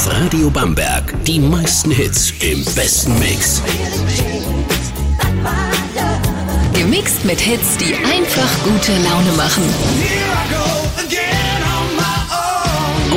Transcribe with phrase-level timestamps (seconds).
[0.00, 1.12] Auf Radio Bamberg.
[1.26, 3.60] Die meisten Hits im besten Mix.
[6.72, 9.62] Gemixt mit Hits, die einfach gute Laune machen.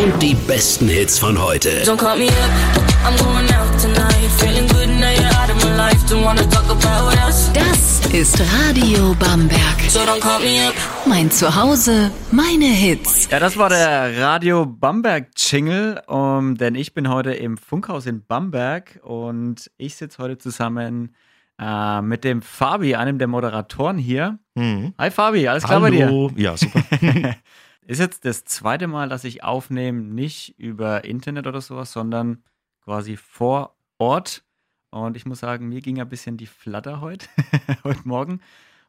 [0.03, 1.83] Und die besten Hits von heute.
[1.85, 2.82] Don't call me up.
[3.05, 4.29] I'm going out tonight.
[4.39, 5.99] Feeling good now you're out of my life.
[6.07, 7.51] Don't wanna talk about us.
[7.53, 9.79] Das ist Radio Bamberg.
[9.89, 10.73] So don't call me up.
[11.05, 13.29] Mein Zuhause, meine Hits.
[13.29, 18.25] Ja, das war der Radio Bamberg Jingle, um, denn ich bin heute im Funkhaus in
[18.25, 21.13] Bamberg und ich sitze heute zusammen
[21.59, 24.39] äh, mit dem Fabi, einem der Moderatoren hier.
[24.55, 24.93] Mhm.
[24.97, 26.05] Hi Fabi, alles klar bei dir?
[26.05, 26.31] Hallo.
[26.37, 26.81] Ja, super.
[27.85, 32.43] Ist jetzt das zweite Mal, dass ich aufnehme, nicht über Internet oder sowas, sondern
[32.83, 34.43] quasi vor Ort.
[34.89, 37.27] Und ich muss sagen, mir ging ein bisschen die Flatter heute,
[37.83, 38.41] heute Morgen,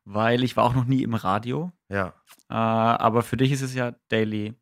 [0.05, 1.73] weil ich war auch noch nie im Radio.
[1.89, 2.13] ja.
[2.51, 4.53] Äh, aber für dich ist es ja Daily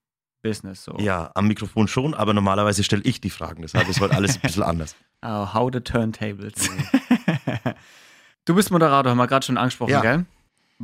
[0.40, 0.96] Business so.
[1.00, 3.62] ja, am Mikrofon schon, aber normalerweise stelle ich die Fragen.
[3.62, 4.94] Deshalb ist heute alles ein bisschen anders.
[5.24, 6.54] Oh, how the turntables.
[8.44, 10.00] du bist Moderator, haben wir gerade schon angesprochen, Ja.
[10.00, 10.24] gell?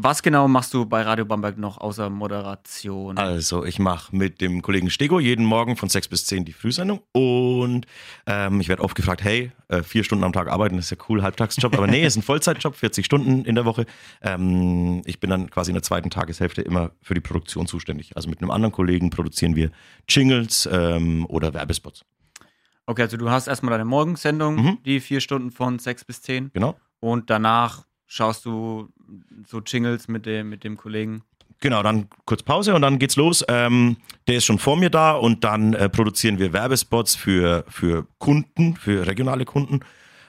[0.00, 3.18] Was genau machst du bei Radio Bamberg noch außer Moderation?
[3.18, 7.00] Also, ich mache mit dem Kollegen Stego jeden Morgen von 6 bis 10 die Frühsendung
[7.10, 7.84] und
[8.24, 11.04] ähm, ich werde oft gefragt, hey, äh, vier Stunden am Tag arbeiten, das ist ja
[11.08, 11.74] cool, Halbtagsjob.
[11.76, 13.86] Aber nee, ist ein Vollzeitjob, 40 Stunden in der Woche.
[14.22, 18.16] Ähm, ich bin dann quasi in der zweiten Tageshälfte immer für die Produktion zuständig.
[18.16, 19.72] Also mit einem anderen Kollegen produzieren wir
[20.08, 22.04] Jingles ähm, oder Werbespots.
[22.86, 24.78] Okay, also du hast erstmal deine Morgensendung, Mhm.
[24.84, 26.52] die vier Stunden von sechs bis zehn.
[26.54, 26.76] Genau.
[27.00, 28.88] Und danach schaust du
[29.46, 31.22] so Jingles mit dem, mit dem Kollegen.
[31.60, 33.44] Genau, dann kurz Pause und dann geht's los.
[33.48, 38.06] Ähm, der ist schon vor mir da und dann äh, produzieren wir Werbespots für, für
[38.18, 39.80] Kunden, für regionale Kunden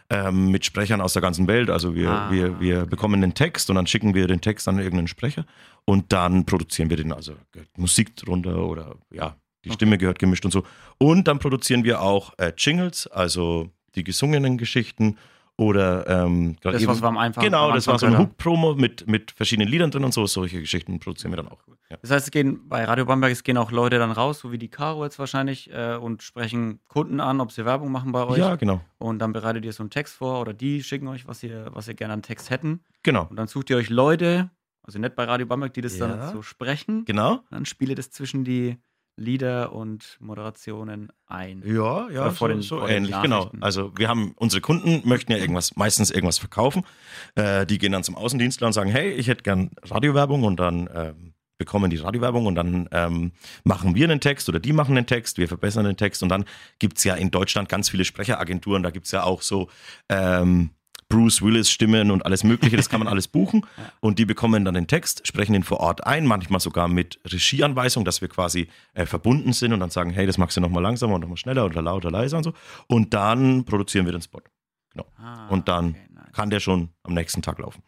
[0.10, 1.70] ähm, mit Sprechern aus der ganzen Welt.
[1.70, 4.80] Also wir, Ah, wir, wir bekommen den Text und dann schicken wir den Text an
[4.80, 5.46] irgendeinen Sprecher
[5.86, 7.34] und dann produzieren wir den, also
[7.78, 10.64] Musik drunter oder ja, die Stimme gehört gemischt und so.
[10.98, 15.18] Und dann produzieren wir auch äh, Jingles, also die gesungenen Geschichten
[15.60, 18.28] oder ähm, Das, eben- was wir am Anfang Genau, am das war so Anfang ein
[18.28, 20.26] Hook-Promo mit, mit verschiedenen Liedern drin und so.
[20.26, 21.60] Solche Geschichten produzieren wir dann auch.
[21.90, 21.98] Ja.
[22.02, 24.58] Das heißt, es gehen bei Radio Bamberg, es gehen auch Leute dann raus, so wie
[24.58, 28.38] die Caro jetzt wahrscheinlich, äh, und sprechen Kunden an, ob sie Werbung machen bei euch.
[28.38, 28.82] ja, genau.
[29.00, 31.88] Und dann bereitet ihr so einen Text vor oder die schicken euch, was ihr, was
[31.88, 32.82] ihr gerne an Text hätten.
[33.04, 33.26] Genau.
[33.30, 34.50] Und dann sucht ihr euch Leute,
[34.84, 36.08] also nicht bei Radio Bamberg, die das Ja.
[36.08, 37.06] dann so sprechen.
[37.06, 37.40] Genau.
[37.50, 38.78] Dann spielt ihr das zwischen die
[39.20, 41.62] Lieder und Moderationen ein.
[41.66, 43.52] Ja, ja, so, den- so ähnlich, genau.
[43.62, 46.84] Also wir haben, unsere Kunden möchten ja irgendwas, meistens irgendwas verkaufen.
[47.36, 50.90] Äh, die gehen dann zum Außendienstler und sagen, hey, ich hätte gern Radiowerbung und dann
[50.96, 53.32] ähm, bekommen die Radiowerbung und dann ähm,
[53.66, 56.46] machen wir einen Text oder die machen einen Text, wir verbessern den Text und dann
[56.80, 59.70] gibt's ja in Deutschland ganz viele Sprecheragenturen, da gibt's ja auch so
[60.08, 60.70] ähm,
[61.10, 63.66] Bruce Willis Stimmen und alles mögliche, das kann man alles buchen
[64.00, 68.06] und die bekommen dann den Text, sprechen den vor Ort ein, manchmal sogar mit Regieanweisung,
[68.06, 71.16] dass wir quasi äh, verbunden sind und dann sagen, hey, das magst du nochmal langsamer
[71.16, 72.54] und nochmal schneller oder lauter, leiser und so
[72.88, 74.42] und dann produzieren wir den Spot.
[74.92, 75.06] Genau.
[75.18, 76.32] Ah, Und dann okay, nice.
[76.34, 77.84] kann der schon am nächsten Tag laufen.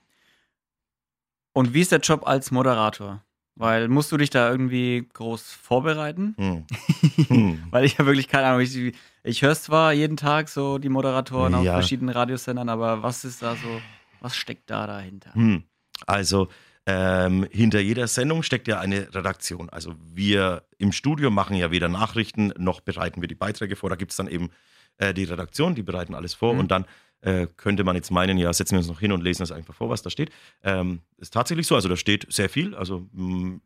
[1.54, 3.24] Und wie ist der Job als Moderator?
[3.62, 6.36] Weil musst du dich da irgendwie groß vorbereiten?
[6.38, 6.66] Hm.
[7.28, 7.64] Hm.
[7.70, 8.62] Weil ich habe wirklich keine Ahnung.
[8.62, 8.76] Ich,
[9.24, 11.74] ich höre zwar jeden Tag so die Moderatoren auf Ja.
[11.74, 13.84] verschiedenen Radiosendern, aber was ist da so,
[14.20, 15.34] was steckt da dahinter?
[15.36, 15.64] Hm.
[16.08, 16.48] Also
[16.88, 19.70] ähm, hinter jeder Sendung steckt ja eine Redaktion.
[19.70, 23.90] Also wir im Studio machen ja weder Nachrichten noch bereiten wir die Beiträge vor.
[23.92, 24.50] Da gibt es dann eben
[24.98, 26.60] äh, die Redaktion, die bereiten alles vor Mhm.
[26.62, 26.86] und dann
[27.22, 29.74] äh, könnte man jetzt meinen, ja, setzen wir uns noch hin und lesen das einfach
[29.76, 30.32] vor, was da steht.
[30.64, 32.76] Ähm, ist tatsächlich so, also da steht sehr viel.
[32.76, 33.60] Also mh,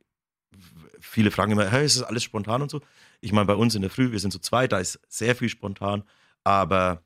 [1.00, 2.82] viele fragen immer, hey, ist das alles spontan und so?
[3.22, 5.50] Ich meine, bei uns in der Früh, wir sind zu zweit, da ist sehr viel
[5.50, 6.04] spontan,
[6.44, 7.02] aber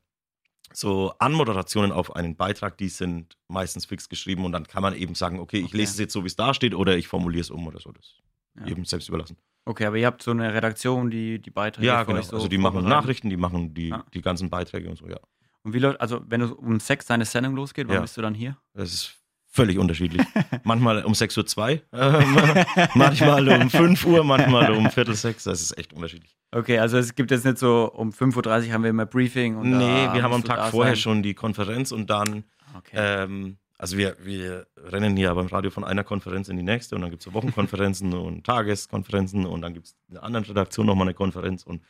[0.72, 5.14] so Anmoderationen auf einen Beitrag, die sind meistens fix geschrieben und dann kann man eben
[5.14, 5.78] sagen, okay, ich Okay.
[5.78, 7.90] lese es jetzt so, wie es da steht oder ich formuliere es um oder so.
[7.92, 8.14] Das
[8.58, 8.66] Ja.
[8.66, 9.36] jedem selbst überlassen.
[9.64, 12.22] Okay, aber ihr habt so eine Redaktion, die die Beiträge Ja, genau.
[12.22, 12.84] so also die machen.
[12.84, 14.04] Nachrichten, die machen die, Ja.
[14.14, 15.18] die ganzen Beiträge und so, ja.
[15.62, 18.00] Und wie läuft, also wenn du um sechs deine Sendung losgeht, wann Ja.
[18.00, 18.56] bist du dann hier?
[18.74, 19.16] Das ist
[19.46, 20.22] völlig unterschiedlich.
[20.64, 25.44] manchmal um 6.02 Uhr, ähm, manchmal um 5 Uhr, manchmal um Viertel sechs.
[25.44, 26.36] Das ist echt unterschiedlich.
[26.52, 29.56] Okay, also es gibt jetzt nicht so, um 5.30 Uhr haben wir immer Briefing.
[29.56, 31.00] Und nee, wir haben am Tag vorher sein.
[31.02, 32.44] schon die Konferenz und dann
[32.78, 32.94] Okay.
[32.94, 37.00] Ähm, also wir, wir rennen hier beim Radio von einer Konferenz in die nächste und
[37.00, 40.86] dann gibt es so Wochenkonferenzen und Tageskonferenzen und dann gibt es in einer anderen Redaktion
[40.86, 41.82] nochmal eine Konferenz und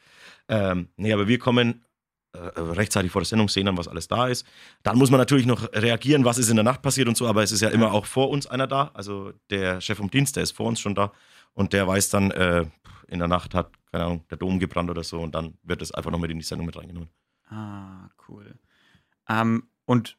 [0.49, 1.89] ähm, nee, aber wir kommen äh,
[2.34, 4.46] rechtzeitig vor der Sendung, sehen dann, was alles da ist.
[4.82, 7.42] Dann muss man natürlich noch reagieren, was ist in der Nacht passiert und so, aber
[7.42, 8.90] es ist ja immer auch vor uns einer da.
[8.94, 11.12] Also der Chef vom Dienst, der ist vor uns schon da
[11.54, 12.66] und der weiß dann, äh,
[13.08, 15.90] in der Nacht hat, keine Ahnung, der Dom gebrannt oder so und dann wird das
[15.90, 17.10] einfach noch mit in die Sendung mit reingenommen.
[17.48, 18.54] Ah, cool.
[19.28, 20.16] Ähm, und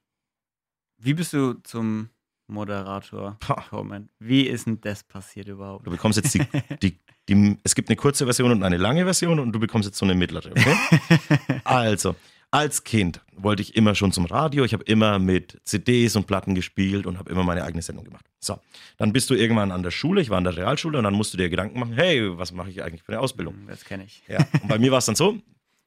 [0.97, 2.09] wie bist du zum
[2.51, 3.55] Moderator Pah.
[3.55, 4.09] gekommen?
[4.19, 5.87] Wie ist denn das passiert überhaupt?
[5.87, 6.43] Du bekommst jetzt die,
[6.81, 6.99] die
[7.29, 10.05] Die, es gibt eine kurze Version und eine lange Version und du bekommst jetzt so
[10.05, 10.51] eine mittlere.
[10.51, 10.75] Okay?
[11.63, 12.15] also,
[12.49, 14.65] als Kind wollte ich immer schon zum Radio.
[14.65, 18.25] Ich habe immer mit CDs und Platten gespielt und habe immer meine eigene Sendung gemacht.
[18.39, 18.59] So,
[18.97, 20.19] dann bist du irgendwann an der Schule.
[20.19, 22.69] Ich war an der Realschule und dann musst du dir Gedanken machen: Hey, was mache
[22.69, 23.55] ich eigentlich für eine Ausbildung?
[23.67, 24.23] Das kenne ich.
[24.27, 24.39] Ja.
[24.61, 25.37] Und bei mir war es dann so.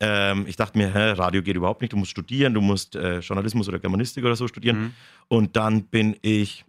[0.00, 1.92] Ähm, ich dachte mir, hä, Radio geht überhaupt nicht.
[1.92, 4.78] Du musst studieren, du musst äh, Journalismus oder Germanistik oder so studieren.
[4.78, 4.94] Mhm.
[5.28, 6.64] Und dann bin ich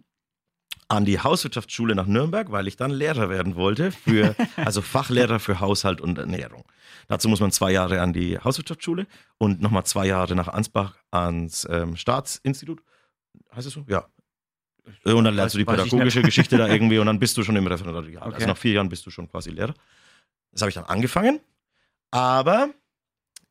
[0.88, 5.60] an die Hauswirtschaftsschule nach Nürnberg, weil ich dann Lehrer werden wollte, für, also Fachlehrer für
[5.60, 6.64] Haushalt und Ernährung.
[7.08, 9.06] Dazu muss man zwei Jahre an die Hauswirtschaftsschule
[9.38, 12.82] und nochmal zwei Jahre nach Ansbach ans ähm, Staatsinstitut.
[13.54, 13.84] Heißt es so?
[13.88, 14.06] Ja.
[15.04, 16.22] Und dann lernst du die pädagogische.
[16.22, 18.22] Geschichte da irgendwie und dann bist du schon im Referendariat.
[18.22, 18.34] Okay.
[18.34, 19.74] Also nach vier Jahren bist du schon quasi Lehrer.
[20.52, 21.40] Das habe ich dann angefangen.
[22.12, 22.70] Aber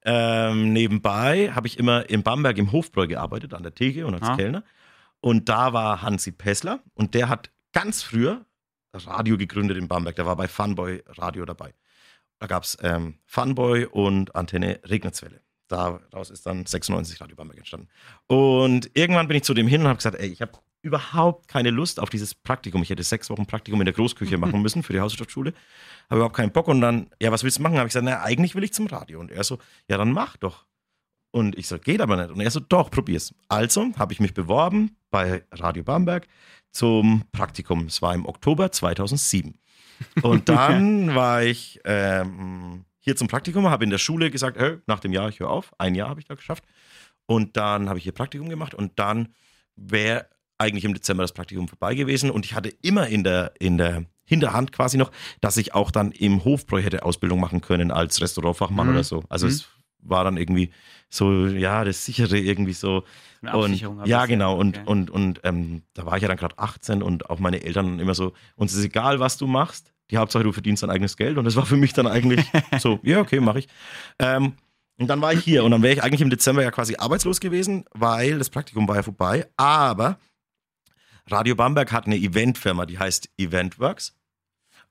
[0.05, 4.23] ähm, nebenbei habe ich immer in Bamberg im Hofbräu gearbeitet, an der Theke und als
[4.29, 4.35] Ah.
[4.35, 4.63] Kellner.
[5.19, 8.45] Und da war Hansi Pessler und der hat ganz früher
[8.93, 10.15] Radio gegründet in Bamberg.
[10.15, 11.73] Der war bei Funboy Radio dabei.
[12.39, 15.41] Da gab es ähm, Funboy und Antenne Regnerzwelle.
[15.67, 17.87] Daraus ist dann 96 Radio Bamberg entstanden.
[18.27, 20.51] Und irgendwann bin ich zu dem hin und habe gesagt, ey, ich habe
[20.85, 22.83] überhaupt keine Lust auf dieses Praktikum.
[22.83, 25.53] Ich hätte sechs Wochen Praktikum in der Großküche machen müssen für die Hauswirtschaftsschule.
[26.09, 26.67] Habe überhaupt keinen Bock.
[26.67, 27.77] Und dann, ja, was willst du machen?
[27.77, 29.19] Habe ich gesagt, na, eigentlich will ich zum Radio.
[29.19, 30.65] Und er so, ja, dann mach doch.
[31.31, 32.29] Und ich so, geht aber nicht.
[32.29, 33.33] Und er so, doch, probier's.
[33.49, 36.27] Also habe ich mich beworben bei Radio Bamberg
[36.71, 37.87] zum Praktikum.
[37.87, 39.57] Es war im Oktober 2007.
[40.21, 44.99] Und dann war ich ähm, hier zum Praktikum, habe in der Schule gesagt, hey, nach
[44.99, 45.73] dem Jahr, ich höre auf.
[45.79, 46.63] Ein Jahr habe ich da geschafft.
[47.25, 49.33] Und dann habe ich hier Praktikum gemacht und dann
[49.75, 52.31] wäre eigentlich im Dezember das Praktikum vorbei gewesen.
[52.31, 55.11] Und ich hatte immer in der, in der Hinterhand quasi noch,
[55.41, 58.93] dass ich auch dann im Hofbräu hätte Ausbildung machen können als Restaurantfachmann Mhm.
[58.93, 59.23] oder so.
[59.29, 59.51] Also Mhm.
[59.51, 59.67] es
[59.99, 60.71] war dann irgendwie
[61.09, 63.03] so, ja, das sichere irgendwie so.
[63.53, 64.55] Und, ja, genau.
[64.57, 64.87] Und, Okay.
[64.87, 68.15] und, und ähm, da war ich ja dann gerade 18 und auch meine Eltern immer
[68.15, 69.93] so, uns ist egal, was du machst.
[70.11, 71.37] Die Hauptsache, du verdienst dein eigenes Geld.
[71.37, 72.43] Und das war für mich dann eigentlich
[72.79, 73.67] so, ja, okay, mache ich.
[74.19, 74.53] Ähm,
[74.97, 77.39] und dann war ich hier und dann wäre ich eigentlich im Dezember ja quasi arbeitslos
[77.39, 79.47] gewesen, weil das Praktikum war ja vorbei.
[79.57, 80.17] Aber
[81.29, 84.15] Radio Bamberg hat eine Eventfirma, die heißt Eventworks.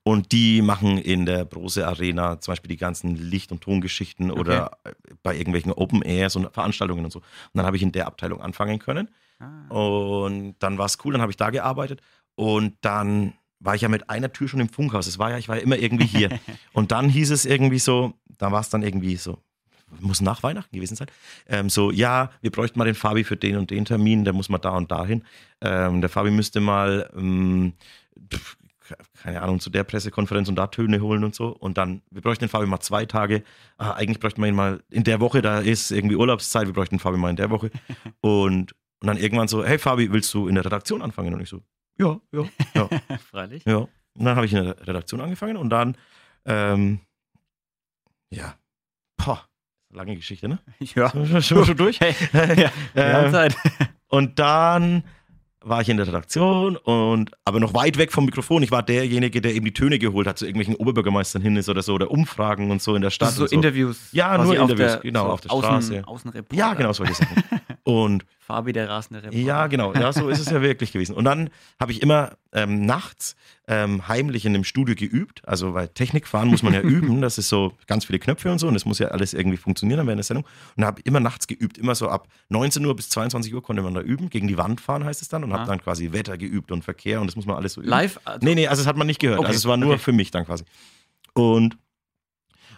[0.06, 4.76] Und die machen in der Brose Arena zum Beispiel die ganzen Licht- und Tongeschichten oder
[5.22, 7.20] bei irgendwelchen Open Airs und Veranstaltungen und so.
[7.20, 9.08] Und dann habe ich in der Abteilung anfangen können.
[9.38, 9.68] Ah.
[9.68, 12.02] Und dann war es cool, dann habe ich da gearbeitet.
[12.34, 15.06] Und dann war ich ja mit einer Tür schon im Funkhaus.
[15.06, 16.38] Es war ja, ich war ja immer irgendwie hier.
[16.74, 19.38] und dann hieß es irgendwie so, da war es dann irgendwie so,
[20.00, 21.08] muss nach Weihnachten gewesen sein.
[21.46, 24.48] Ähm, so, ja, wir bräuchten mal den Fabi für den und den Termin, der muss
[24.48, 25.24] mal da und dahin.
[25.60, 27.74] Ähm, der Fabi müsste mal, ähm,
[29.22, 31.48] keine Ahnung, zu der Pressekonferenz und da Töne holen und so.
[31.48, 33.42] Und dann, wir bräuchten den Fabi mal zwei Tage.
[33.78, 36.96] Ah, eigentlich bräuchten wir ihn mal in der Woche, da ist irgendwie Urlaubszeit, wir bräuchten
[36.96, 37.70] den Fabi mal in der Woche.
[38.20, 41.34] Und, und dann irgendwann so, hey Fabi, willst du in der Redaktion anfangen?
[41.34, 41.62] Und ich so,
[41.98, 42.44] ja, ja,
[42.74, 42.88] ja.
[43.30, 43.64] Freilich.
[43.66, 43.86] Ja,
[44.16, 45.96] und dann habe ich in der Redaktion angefangen und dann,
[46.46, 47.00] ähm,
[48.30, 48.54] ja,
[49.16, 49.46] boah,
[49.94, 50.58] lange Geschichte, ne?
[50.94, 51.10] Ja.
[51.10, 52.00] Schon, schon, schon durch?
[52.00, 53.56] Hey, ja, wir haben Äh, Zeit.
[54.08, 55.04] und dann
[55.66, 58.62] war ich in der Redaktion und aber noch weit weg vom Mikrofon.
[58.62, 61.80] Ich war derjenige, der eben die Töne geholt hat, zu irgendwelchen Oberbürgermeistern hin ist oder
[61.82, 63.28] so, oder Umfragen und so in der Stadt.
[63.28, 63.54] Also so so.
[63.54, 64.10] Interviews.
[64.12, 66.02] Ja, nur Interviews, der, genau, so auf der Außen, Straße.
[66.06, 66.54] Außenreporter.
[66.54, 67.42] Ja, genau, solche Sachen.
[67.84, 69.38] Und Fabi, der rasende Reporter.
[69.38, 69.94] Ja, genau.
[69.94, 71.14] Ja, so ist es ja wirklich gewesen.
[71.14, 71.48] Und dann
[71.80, 73.36] habe ich immer ähm, nachts
[73.68, 75.46] ähm, heimlich in dem Studio geübt.
[75.46, 77.20] Also bei Technikfahren muss man ja üben.
[77.22, 78.68] Das ist so ganz viele Knöpfe und so.
[78.68, 80.46] Und das muss ja alles irgendwie funktionieren dann während der Sendung.
[80.76, 81.76] Und habe immer nachts geübt.
[81.78, 84.28] Immer so ab 19 Uhr bis 22 Uhr konnte man da üben.
[84.30, 85.44] Gegen die Wand fahren heißt es dann.
[85.44, 85.66] Und habe Ah.
[85.66, 87.20] dann quasi Wetter geübt und Verkehr.
[87.20, 87.90] Und das muss man alles so üben.
[87.90, 88.18] Live?
[88.24, 89.38] Also, Nee, nee, also das hat man nicht gehört.
[89.40, 89.98] Okay, Also es war nur okay.
[89.98, 90.64] für mich dann quasi.
[91.34, 91.76] Und,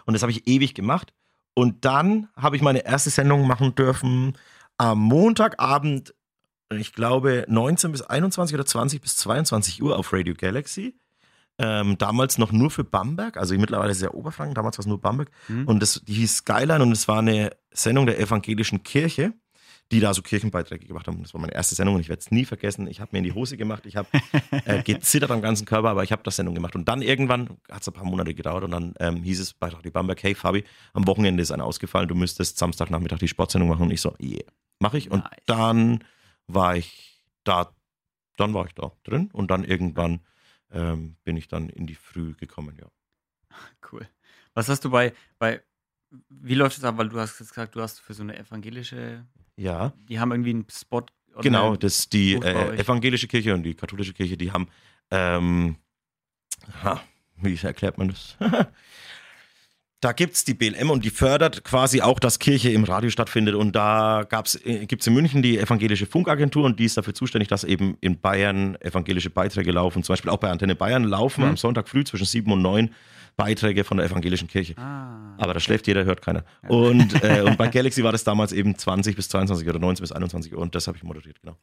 [0.05, 1.13] und das habe ich ewig gemacht.
[1.53, 4.37] Und dann habe ich meine erste Sendung machen dürfen
[4.77, 6.13] am Montagabend,
[6.71, 10.95] ich glaube 19 bis 21 oder 20 bis 22 Uhr auf Radio Galaxy.
[11.59, 15.31] Ähm, damals noch nur für Bamberg, also mittlerweile sehr Oberfranken, damals war es nur Bamberg.
[15.47, 15.67] Hm.
[15.67, 19.33] Und das, die hieß Skyline und es war eine Sendung der evangelischen Kirche,
[19.91, 21.23] die da so Kirchenbeiträge gemacht haben.
[21.23, 22.87] Das war meine erste Sendung und ich werde es nie vergessen.
[22.87, 24.07] Ich habe mir in die Hose gemacht, ich habe
[24.65, 26.75] äh, gezittert am ganzen Körper, aber ich habe das Sendung gemacht.
[26.75, 29.69] Und dann irgendwann, hat es ein paar Monate gedauert und dann ähm, hieß es bei
[29.69, 33.83] Radio Bamberg, hey Fabi, am Wochenende ist einer ausgefallen, du müsstest Samstagnachmittag die Sportsendung machen.
[33.83, 34.43] Und ich so, yeah,
[34.79, 35.09] mache ich.
[35.11, 35.39] Und Nice.
[35.45, 36.03] dann
[36.47, 37.73] war ich da,
[38.37, 40.21] dann war ich da drin und dann irgendwann
[40.71, 42.87] ähm, bin ich dann in die Früh gekommen, ja.
[43.91, 44.07] Cool.
[44.53, 45.61] Was hast du bei, bei,
[46.29, 46.97] wie läuft es ab?
[46.97, 50.51] Weil du hast jetzt gesagt, du hast für so eine evangelische, Ja, die haben irgendwie
[50.51, 51.05] einen Spot.
[51.41, 54.67] genau, das die äh, evangelische Kirche und die katholische Kirche, die haben,
[55.11, 55.77] ähm,
[56.83, 57.01] ha,
[57.37, 58.37] wie erklärt man das?
[59.99, 63.55] da gibt's die BLM und die fördert quasi auch, dass Kirche im Radio stattfindet.
[63.55, 64.21] Und da
[64.63, 68.19] äh, gibt's in München die evangelische Funkagentur und die ist dafür zuständig, dass eben in
[68.19, 70.03] Bayern evangelische Beiträge laufen.
[70.03, 71.49] Zum Beispiel auch bei Antenne Bayern laufen Mhm.
[71.51, 72.93] am Sonntag früh zwischen sieben und neun
[73.37, 74.75] Beiträge von der evangelischen Kirche.
[74.77, 75.35] Ah.
[75.37, 76.43] Aber da schläft jeder, hört keiner.
[76.67, 80.11] Und, äh, und bei Galaxy war das damals eben 20 bis 22 oder 19 bis
[80.11, 81.57] 21 Uhr und das habe ich moderiert, genau.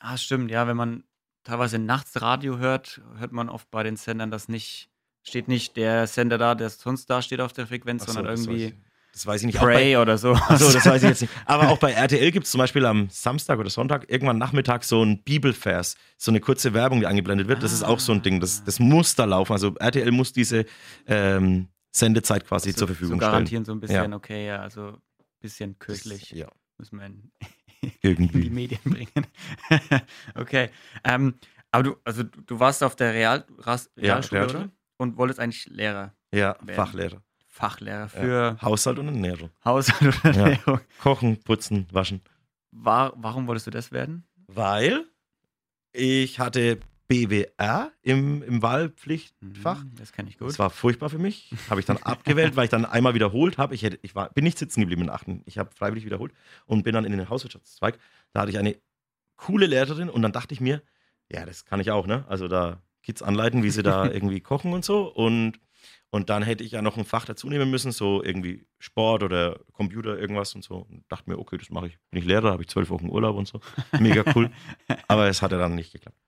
[0.00, 1.04] Ah, stimmt, ja, wenn man
[1.44, 4.88] teilweise nachts Radio hört, hört man oft bei den Sendern, dass nicht,
[5.22, 8.46] steht nicht der Sender da, der sonst da steht auf der Frequenz, so, sondern das
[8.46, 8.74] irgendwie
[9.12, 9.58] Das weiß ich nicht.
[9.58, 10.32] Auch bei- Prey oder so.
[10.32, 11.32] Achso, das weiß ich jetzt nicht.
[11.46, 15.04] Aber auch bei RTL gibt es zum Beispiel am Samstag oder Sonntag irgendwann Nachmittag so
[15.04, 17.62] ein Bibelvers, so eine kurze Werbung, die eingeblendet wird.
[17.62, 19.52] Das ist auch so ein Ding, das, das muss da laufen.
[19.52, 20.64] Also RTL muss diese
[21.06, 23.32] ähm, Sendezeit quasi so, zur Verfügung so stellen.
[23.32, 24.16] garantieren so ein bisschen, Ja.
[24.16, 24.96] okay, ja, also ein
[25.40, 26.48] bisschen kirchlich Ja,
[26.78, 27.30] müssen wir in,
[27.82, 28.48] in die irgendwie.
[28.50, 29.26] Medien bringen.
[30.34, 30.70] okay.
[31.04, 31.34] Ähm,
[31.70, 34.64] aber du, also du warst auf der Real, Ras, Ja, Realschule, Realschule.
[34.64, 34.72] oder?
[35.02, 36.74] Und wolltest eigentlich Lehrer, Ja, Werden.
[36.74, 37.22] Fachlehrer.
[37.48, 39.50] Fachlehrer für Haushalt und Ernährung.
[39.64, 40.30] Haushalt Ja.
[40.30, 40.80] Ernährung.
[41.00, 42.20] Kochen, putzen, waschen.
[42.70, 44.24] War, warum wolltest du das werden?
[44.46, 45.04] Weil
[45.92, 46.78] ich hatte
[47.08, 49.82] BWR im, im Wahlpflichtfach.
[49.82, 50.48] Hm, Das kenne ich gut.
[50.48, 51.52] Das war furchtbar für mich.
[51.68, 53.74] Habe ich dann abgewählt, weil ich dann einmal wiederholt habe.
[53.74, 55.42] Ich, hätte, ich war, bin nicht sitzen geblieben in achten.
[55.44, 56.32] Ich habe freiwillig wiederholt
[56.64, 57.98] und bin dann in den Hauswirtschaftszweig.
[58.32, 58.76] Da hatte ich eine
[59.36, 60.80] coole Lehrerin und dann dachte ich mir,
[61.30, 62.24] ja, das kann ich auch, ne?
[62.28, 65.06] Also da Kids anleiten, wie sie da irgendwie kochen und so.
[65.06, 65.60] Und,
[66.10, 69.60] und dann hätte ich ja noch ein Fach dazu nehmen müssen, so irgendwie Sport oder
[69.72, 70.86] Computer, irgendwas und so.
[70.88, 71.98] Und dachte mir, okay, das mache ich.
[72.10, 73.60] Bin ich Lehrer, habe ich zwölf Wochen Urlaub und so.
[73.98, 74.50] Mega cool.
[75.08, 76.18] Aber es hat ja dann nicht geklappt.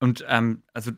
[0.00, 0.92] Und ähm, also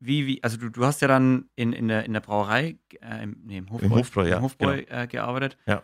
[0.00, 3.22] wie, wie, also du, du hast ja dann in, in, der, in der Brauerei, äh,
[3.22, 5.58] im, nee, im Hofbräu, Im Hofbräu, ja, im Hofbräu äh, gearbeitet.
[5.66, 5.82] Ja.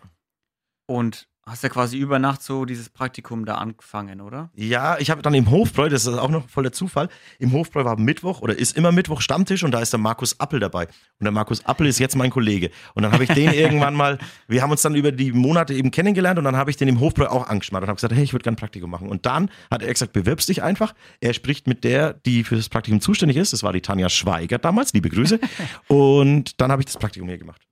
[0.86, 4.50] Und hast ja quasi über Nacht so dieses Praktikum da angefangen, oder?
[4.54, 7.84] Ja, ich habe dann im Hofbräu, das ist auch noch voll der Zufall, im Hofbräu
[7.84, 10.86] war Mittwoch oder ist immer Mittwoch Stammtisch und da ist der Markus Appel dabei.
[10.86, 12.70] Und der Markus Appel ist jetzt mein Kollege.
[12.94, 15.92] Und dann habe ich den irgendwann mal, wir haben uns dann über die Monate eben
[15.92, 18.32] kennengelernt und dann habe ich den im Hofbräu auch angeschmarrt und habe gesagt, hey, ich
[18.32, 19.08] würde gerne Praktikum machen.
[19.08, 20.94] Und dann hat er gesagt, bewirbst dich einfach.
[21.20, 23.52] Er spricht mit der, die für das Praktikum zuständig ist.
[23.52, 25.38] Das war die Tanja Schweiger damals, liebe Grüße.
[25.86, 27.62] und dann habe ich das Praktikum hier gemacht.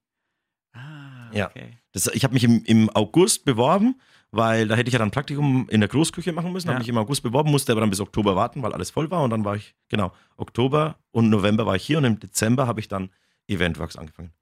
[0.74, 1.50] Ah, Ja.
[1.94, 3.98] Das, ich habe mich im, im August beworben,
[4.30, 6.66] weil da hätte ich ja dann ein Praktikum in der Großküche machen müssen.
[6.66, 6.74] Ja.
[6.74, 9.22] Habe mich im August beworben, musste aber dann bis Oktober warten, weil alles voll war.
[9.22, 12.80] Und dann war ich, genau, Oktober und November war ich hier und im Dezember habe
[12.80, 13.10] ich dann
[13.48, 14.32] Eventworks angefangen.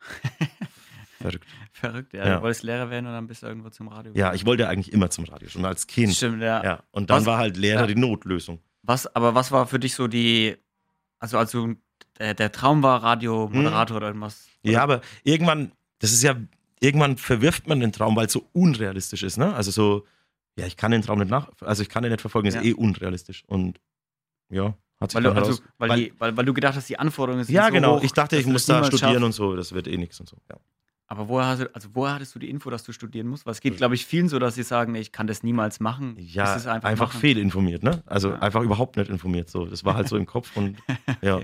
[1.20, 1.46] Verrückt.
[1.72, 2.26] Verrückt, ja.
[2.26, 2.36] Ja.
[2.36, 4.12] Du wolltest Lehrer werden und dann bist du irgendwo zum Radio.
[4.14, 6.14] Ja, ich wollte eigentlich immer zum Radio, schon als Kind.
[6.14, 6.62] Stimmt, ja.
[6.62, 7.86] Ja, und dann Was- war halt Lehrer Ja.
[7.86, 8.60] die Notlösung.
[8.82, 10.56] Was, aber was war für dich so die,
[11.18, 11.76] also als du,
[12.18, 14.46] der, der Traum war, Radiomoderator oder irgendwas?
[14.62, 14.72] Hm.
[14.72, 15.72] Ja, aber irgendwann,
[16.04, 16.36] das ist ja,
[16.80, 19.54] irgendwann verwirft man den Traum, weil es so unrealistisch ist, ne?
[19.54, 20.04] Also so,
[20.56, 22.62] ja, ich kann den Traum nicht nach, also ich kann den nicht verfolgen, ist Ja.
[22.62, 23.42] eh unrealistisch.
[23.46, 23.80] Und
[24.50, 26.98] ja, hat sich Weil du, also, weil, weil- die, weil, weil du gedacht hast, die
[26.98, 27.96] Anforderungen sind Ja, so genau.
[27.98, 29.24] hoch, Ich dachte, ich muss da studieren schaffst.
[29.24, 29.56] und so.
[29.56, 30.36] Das wird eh nichts und so.
[30.50, 30.56] Ja.
[31.06, 33.44] Aber woher, hast du, also woher hattest du die Info, dass du studieren musst?
[33.46, 36.16] Weil es geht, glaube ich, vielen so, dass sie sagen, ich kann das niemals machen.
[36.18, 38.02] Ja, Das ist einfach, einfach, fehlinformiert, ne?
[38.06, 38.38] Also Ja.
[38.40, 39.48] einfach überhaupt nicht informiert.
[39.50, 40.76] So, das war halt so im Kopf und
[41.22, 41.40] ja.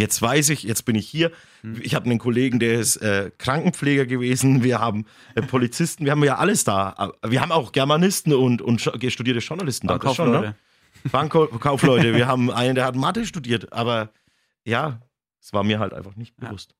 [0.00, 1.30] Jetzt weiß ich, jetzt bin ich hier.
[1.60, 1.78] Hm.
[1.82, 4.64] Ich habe einen Kollegen, der ist äh, Krankenpfleger gewesen.
[4.64, 5.04] Wir haben
[5.34, 6.94] äh, Polizisten, wir haben ja alles da.
[6.96, 9.98] Aber Wir haben auch Germanisten und, und studierte Journalisten da.
[9.98, 10.56] Das schon, ne?
[11.12, 12.14] Bankkaufleute.
[12.14, 13.72] Wir haben einen, der hat Mathe studiert.
[13.72, 14.10] Aber
[14.64, 15.00] ja,
[15.40, 16.48] es war mir halt einfach nicht Ja.
[16.48, 16.74] bewusst.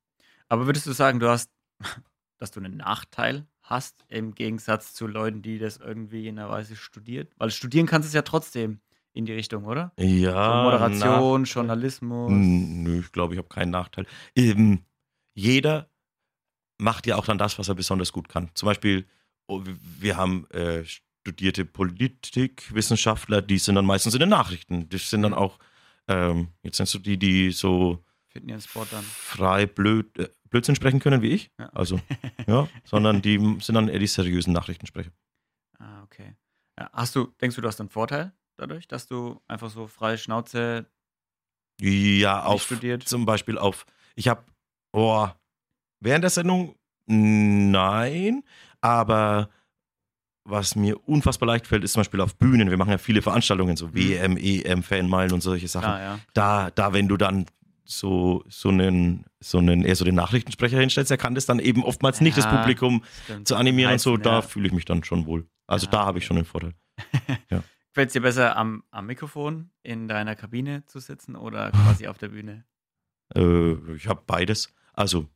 [0.49, 1.51] Aber würdest du sagen, du hast,
[2.39, 6.75] dass du einen Nachteil hast im Gegensatz zu Leuten, die das irgendwie in einer Weise
[6.75, 7.33] studiert?
[7.37, 8.81] Weil studieren kannst du es ja trotzdem
[9.13, 9.93] in die Richtung, oder?
[9.99, 10.33] Ja.
[10.33, 12.31] So Moderation, nach- Journalismus.
[12.33, 14.07] Nö, ich glaube, ich habe keinen Nachteil.
[14.37, 14.85] Ähm,
[15.35, 15.89] jeder
[16.79, 18.51] macht ja auch dann das, was er besonders gut kann.
[18.55, 19.07] Zum Beispiel,
[19.49, 19.63] oh,
[19.99, 24.89] wir- haben äh, studierte Politikwissenschaftler, die sind dann meistens in den Nachrichten.
[24.89, 25.59] Das sind dann auch,
[26.09, 28.05] ähm, jetzt sind so die, die so
[29.11, 31.51] frei blöd, äh, Blödsinn sprechen können wie ich.
[31.59, 31.69] Ja.
[31.71, 32.01] Also,
[32.47, 35.11] ja, sondern die sind dann eher die seriösen Nachrichtensprecher.
[35.79, 36.35] Ah, okay.
[36.79, 40.19] Ja, hast du, denkst du, du hast einen Vorteil dadurch, dass du einfach so freie
[40.19, 40.87] Schnauze
[41.81, 43.09] Ja, auf studiert?
[43.09, 44.43] zum Beispiel auf, ich habe,
[44.93, 45.29] oh,
[46.01, 46.77] während der Sendung,
[47.07, 48.43] nein,
[48.81, 49.49] aber
[50.45, 52.71] was mir unfassbar leicht fällt, ist zum Beispiel auf Bühnen.
[52.71, 55.91] Wir machen ja viele Veranstaltungen, so WM, EM, Fanmeilen und solche Sachen.
[55.91, 56.19] Ah, ja.
[56.35, 57.47] Da, da, wenn du dann
[57.85, 61.85] so, so einen, so einen, eher so den Nachrichtensprecher hinstellst, der kann das dann eben
[61.85, 63.49] oftmals nicht, das Ja, Publikum Stimmt.
[63.49, 64.17] zu animieren und so.
[64.17, 64.43] Da ja.
[64.43, 65.47] fühle ich mich dann schon wohl.
[65.67, 66.75] Also Ja, da habe ich schon einen Vorteil.
[67.93, 72.19] Gefällt es dir besser, am, am Mikrofon in deiner Kabine zu sitzen oder quasi auf
[72.19, 72.65] der Bühne?
[73.33, 74.75] Äh, ich habe beides.
[74.93, 75.29] Also,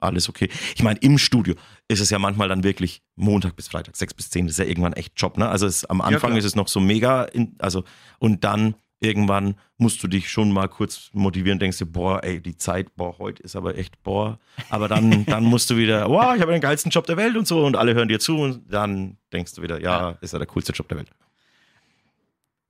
[0.00, 0.48] alles okay.
[0.74, 1.54] Ich meine, im Studio
[1.88, 4.64] ist es ja manchmal dann wirklich Montag bis Freitag, sechs bis zehn, das ist ja
[4.64, 5.46] irgendwann echt Job, ne?
[5.46, 6.38] Also es, am Anfang klar.
[6.38, 7.84] ist es noch so mega, in, also,
[8.18, 12.56] und dann irgendwann musst du dich schon mal kurz motivieren, denkst du, boah, ey, die
[12.56, 14.38] Zeit, boah, heute ist aber echt, boah.
[14.70, 17.46] Aber dann, dann musst du wieder, wow, ich habe den geilsten Job der Welt und
[17.46, 20.48] so und alle hören dir zu und dann denkst du wieder, ja, ist ja der
[20.48, 21.10] coolste Job der Welt.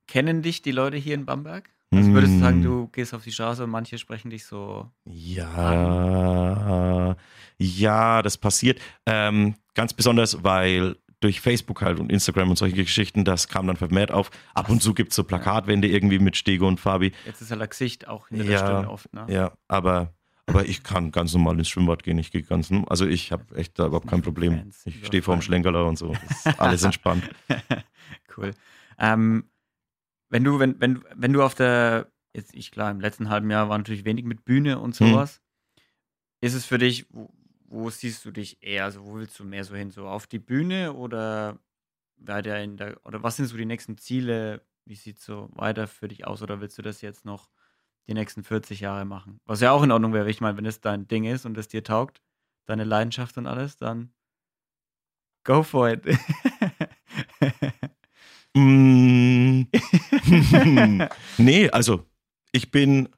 [0.07, 1.69] Kennen dich die Leute hier in Bamberg?
[1.93, 2.63] Also würdest du sagen, Mm.
[2.63, 4.91] du gehst auf die Straße und manche sprechen dich so.
[5.05, 7.15] Ja,
[7.57, 8.79] ja, das passiert.
[9.05, 13.77] Ähm, ganz besonders, weil durch Facebook halt und Instagram und solche Geschichten, das kam dann
[13.77, 14.29] vermehrt auf.
[14.53, 17.11] Ab und zu gibt es so Plakatwände irgendwie mit Stego und Fabi.
[17.25, 19.25] Jetzt ist ja der Gesicht auch hinter der Ja, Stimme oft, ne?
[19.29, 20.13] Ja, aber,
[20.45, 22.19] aber ich kann ganz normal ins Schwimmbad gehen.
[22.19, 24.69] Ich gehe ganz, also ich habe echt da überhaupt kein Problem.
[24.85, 25.41] Ich stehe vorm.
[25.41, 26.13] Schlenkerler und so.
[26.29, 27.23] Ist alles entspannt.
[28.37, 28.51] cool.
[28.99, 29.45] Ähm,
[30.29, 33.69] wenn du, wenn, wenn, wenn du auf der, jetzt ich klar, im letzten halben Jahr
[33.69, 35.09] war natürlich wenig mit Bühne und Mhm.
[35.11, 35.41] sowas.
[36.41, 37.29] Ist es für dich, wo,
[37.65, 38.85] wo siehst du dich eher?
[38.85, 39.91] Also wo willst du mehr so hin?
[39.91, 41.59] So auf die Bühne oder
[42.17, 44.61] weiter in der, oder was sind so die nächsten Ziele?
[44.85, 46.41] Wie sieht so weiter für dich aus?
[46.41, 47.49] Oder willst du das jetzt noch
[48.07, 49.39] die nächsten 40 Jahre machen?
[49.45, 51.67] Was ja auch in Ordnung wäre, ich meine, wenn es dein Ding ist und es
[51.67, 52.21] dir taugt,
[52.65, 54.13] deine Leidenschaft und alles, dann
[55.43, 56.03] go for it.
[58.57, 59.67] Mm.
[61.37, 62.05] nee, also
[62.51, 63.09] ich bin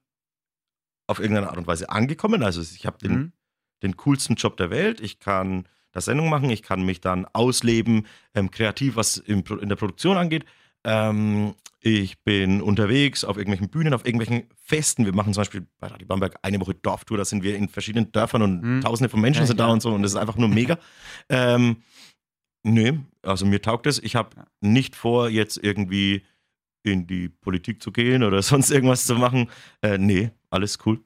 [1.08, 2.44] auf irgendeine Art und Weise angekommen.
[2.44, 3.32] Also ich habe den, Mhm.
[3.84, 5.00] den coolsten Job der Welt.
[5.02, 8.06] Ich kann das Sendung machen, ich kann mich dann ausleben,
[8.36, 10.46] ähm, kreativ, was Pro- in der Produktion angeht.
[10.84, 15.06] Ähm, ich bin unterwegs auf irgendwelchen Bühnen, auf irgendwelchen Festen.
[15.06, 17.18] Wir machen zum Beispiel bei Radio Bamberg eine Woche Dorftour.
[17.18, 18.82] Da sind wir in verschiedenen Dörfern und Mhm.
[18.82, 19.74] Tausende von Menschen Ja, sind da ja.
[19.74, 19.92] und so.
[19.94, 20.78] Und das ist einfach nur mega.
[21.30, 21.78] ähm,
[22.64, 24.00] nee, also mir taugt es.
[24.02, 24.30] Ich habe
[24.62, 26.26] nicht vor, jetzt irgendwie
[26.84, 29.50] in die Politik zu gehen oder sonst irgendwas zu machen.
[29.82, 31.00] Äh, nee, alles cool.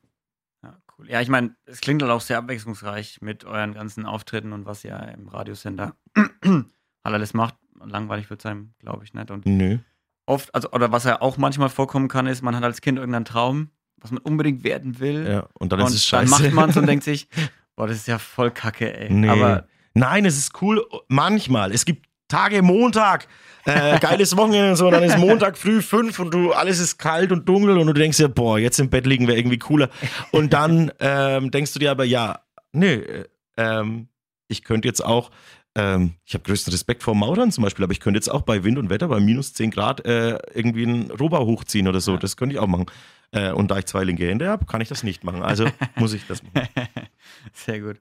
[0.64, 1.10] Ja, cool.
[1.10, 4.84] Ja, ich meine, es klingt halt auch sehr abwechslungsreich mit euren ganzen Auftritten und was
[4.84, 6.66] ihr im Radiosender halt
[7.04, 7.56] alles macht.
[7.84, 9.30] Langweilig wird sein, glaube ich nicht.
[9.30, 9.80] Und Nö.
[10.26, 13.26] oft, also, oder was ja auch manchmal vorkommen kann, ist, man hat als Kind irgendeinen
[13.26, 15.28] Traum, was man unbedingt werden will.
[15.28, 16.44] Ja, und dann und ist es dann scheiße.
[16.44, 17.28] macht man es und denkt sich,
[17.76, 19.12] boah, das ist ja voll kacke, ey.
[19.12, 19.28] Nee.
[19.28, 20.86] Aber Nein, es ist cool.
[21.08, 21.72] Manchmal.
[21.72, 23.28] Es gibt Tage, Montag,
[23.66, 26.98] äh, geiles Wochenende und so, und dann ist Montag früh fünf und du, alles ist
[26.98, 29.90] kalt und dunkel und du denkst dir, boah, jetzt im Bett liegen wäre irgendwie cooler.
[30.32, 32.40] Und dann ähm, denkst du dir aber, ja,
[32.72, 33.26] nee, äh,
[33.58, 34.08] ähm,
[34.48, 35.30] ich könnte jetzt auch,
[35.76, 38.64] ähm, ich habe größten Respekt vor Maurern zum Beispiel, aber ich könnte jetzt auch bei
[38.64, 42.14] Wind und Wetter, bei minus 10 Grad, äh, irgendwie einen Rohbau hochziehen oder so.
[42.14, 42.18] Ja.
[42.18, 42.88] Das könnte ich auch machen.
[43.32, 45.44] Äh, und da ich zwei linke Hände habe, kann ich das nicht machen.
[45.44, 46.68] Also muss ich das machen.
[47.54, 47.98] sehr gut.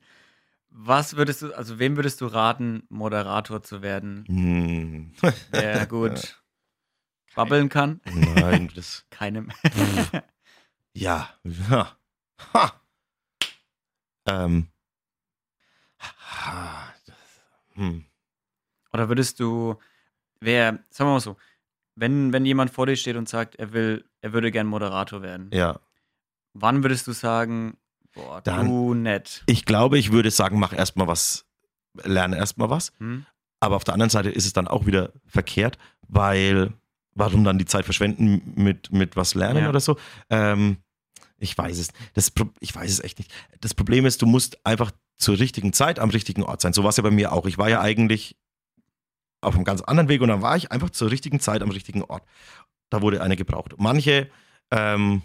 [0.75, 5.13] Was würdest du, also wem würdest du raten, Moderator zu werden, Hm.
[5.53, 6.43] der gut
[7.35, 8.01] babbeln kann?
[8.07, 9.07] Nein, das.
[9.11, 9.51] Keinem.
[10.95, 11.31] Ja.
[11.71, 11.97] Ha.
[12.53, 12.81] Ha.
[14.27, 14.69] Ähm.
[15.99, 16.95] Ha.
[17.07, 17.17] Das,
[17.75, 18.05] hm.
[18.93, 19.77] Oder würdest du,
[20.41, 21.37] wer, sagen wir mal so,
[21.95, 25.49] wenn, wenn jemand vor dir steht und sagt, er will, er würde gern Moderator werden,
[25.53, 25.81] Ja.
[26.53, 27.79] wann würdest du sagen,
[28.15, 29.43] boah, Dann- du nett?
[29.47, 31.47] Ich glaube, ich würde sagen, mach erstmal was,
[32.05, 32.93] lerne erstmal was.
[32.99, 33.27] Hm?
[33.61, 36.73] Aber auf der anderen Seite ist es dann auch wieder verkehrt, weil
[37.15, 39.69] warum dann die Zeit verschwenden mit, mit was lernen Ja.
[39.69, 39.97] oder so?
[40.31, 40.79] Ähm,
[41.39, 41.89] ich weiß es.
[42.15, 43.33] Das, ich weiß es echt nicht.
[43.61, 46.73] Das Problem ist, du musst einfach zur richtigen Zeit am richtigen Ort sein.
[46.73, 47.47] So war es ja bei mir auch.
[47.47, 48.37] Ich war ja eigentlich
[49.41, 52.03] auf einem ganz anderen Weg und dann war ich einfach zur richtigen Zeit am richtigen
[52.03, 52.23] Ort.
[52.91, 53.75] Da wurde eine gebraucht.
[53.79, 54.31] Manche
[54.71, 55.23] ähm,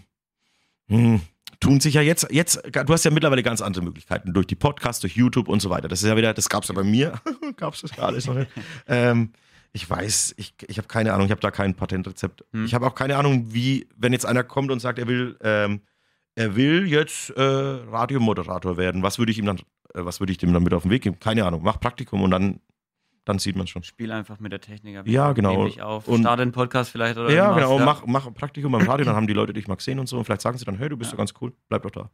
[0.88, 1.20] hm,
[1.60, 5.00] tun sich ja jetzt, jetzt, du hast ja mittlerweile ganz andere Möglichkeiten durch die Podcasts,
[5.00, 5.88] durch YouTube und so weiter.
[5.88, 7.20] Das ist ja wieder, das gab es ja bei mir,
[7.56, 8.50] gab es das ja alles noch nicht.
[8.86, 9.32] Ähm,
[9.72, 12.44] ich weiß, ich, ich habe keine Ahnung, ich habe da kein Patentrezept.
[12.52, 12.64] Hm.
[12.64, 15.82] Ich habe auch keine Ahnung, wie, wenn jetzt einer kommt und sagt, er will, ähm,
[16.34, 19.58] er will jetzt äh, Radiomoderator werden, was würde ich ihm dann,
[19.94, 21.18] äh, was würde ich dem dann mit auf den Weg geben?
[21.18, 22.60] Keine Ahnung, mach Praktikum und dann,
[23.28, 23.82] dann sieht man schon.
[23.82, 24.96] Spiel einfach mit der Technik.
[24.96, 25.06] ab.
[25.06, 25.66] Ja, genau.
[25.66, 26.08] Dich auf.
[26.08, 29.16] Und- Starte einen Podcast vielleicht oder Ja, genau, mach, mach ein Praktikum beim Radio, dann
[29.16, 30.96] haben die Leute dich mal gesehen und so und vielleicht sagen sie dann, hey, du
[30.96, 31.16] bist Ja.
[31.16, 32.10] ja ganz cool, bleib doch da.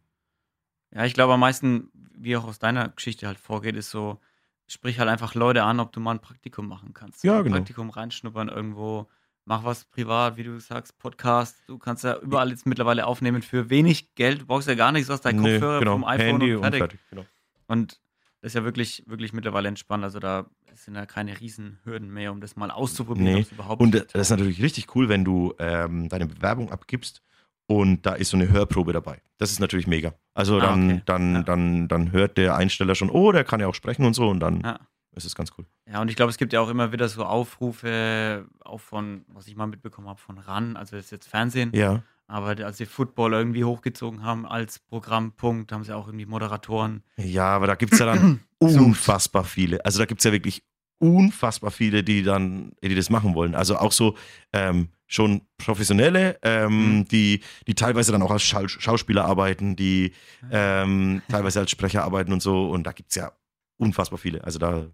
[0.94, 4.20] Ja, ich glaube am meisten, wie auch aus deiner Geschichte halt vorgeht, ist so,
[4.66, 7.24] sprich halt einfach Leute an, ob du mal ein Praktikum machen kannst.
[7.24, 7.57] Ja, genau.
[7.57, 9.09] Praktikum reinschnuppern irgendwo,
[9.44, 11.57] mach was privat, wie du sagst, Podcast.
[11.66, 14.42] Du kannst ja überall jetzt mittlerweile aufnehmen für wenig Geld.
[14.42, 17.00] Du brauchst ja gar nichts aus deinem Nee, Kopfhörer genau, vom iPhone Handy und fertig.
[17.11, 17.24] genau.
[17.66, 18.00] Und
[18.44, 20.04] das ist ja wirklich, wirklich mittlerweile entspannt.
[20.04, 23.46] Also da sind ja keine riesen Hürden mehr, um das mal auszuprobieren, Nee.
[23.50, 27.22] überhaupt Und das ist natürlich richtig cool, wenn du ähm, deine Bewerbung abgibst
[27.66, 29.22] und da ist so eine Hörprobe dabei.
[29.38, 30.12] Das ist natürlich mega.
[30.35, 31.02] Also Ah, dann, okay.
[31.07, 31.42] dann, Ja.
[31.42, 34.40] dann, dann hört der Einsteller schon, oh, der kann ja auch sprechen und so und
[34.40, 34.78] dann Ja.
[35.14, 35.64] Ist es ganz cool.
[35.90, 39.46] Ja, und ich glaube, es gibt ja auch immer wieder so Aufrufe, auch von, was
[39.46, 42.03] ich mal mitbekommen habe, von RAN, also das ist jetzt Fernsehen, Ja.
[42.27, 47.03] aber als sie Football irgendwie hochgezogen haben als Programmpunkt, haben sie auch irgendwie Moderatoren.
[47.16, 49.85] Ja, aber da gibt es ja dann unfassbar viele.
[49.85, 50.62] Also da gibt es ja wirklich
[50.98, 53.55] unfassbar viele, die dann, die das machen wollen.
[53.55, 54.16] Also auch so
[54.53, 57.05] ähm, schon Professionelle, ähm, Mhm.
[57.09, 60.12] die, die teilweise dann auch als Schau Schauspieler arbeiten, die
[60.50, 62.70] ähm, teilweise als Sprecher arbeiten und so.
[62.70, 63.33] Und da gibt's ja
[63.77, 64.42] unfassbar viele.
[64.44, 64.87] Also da,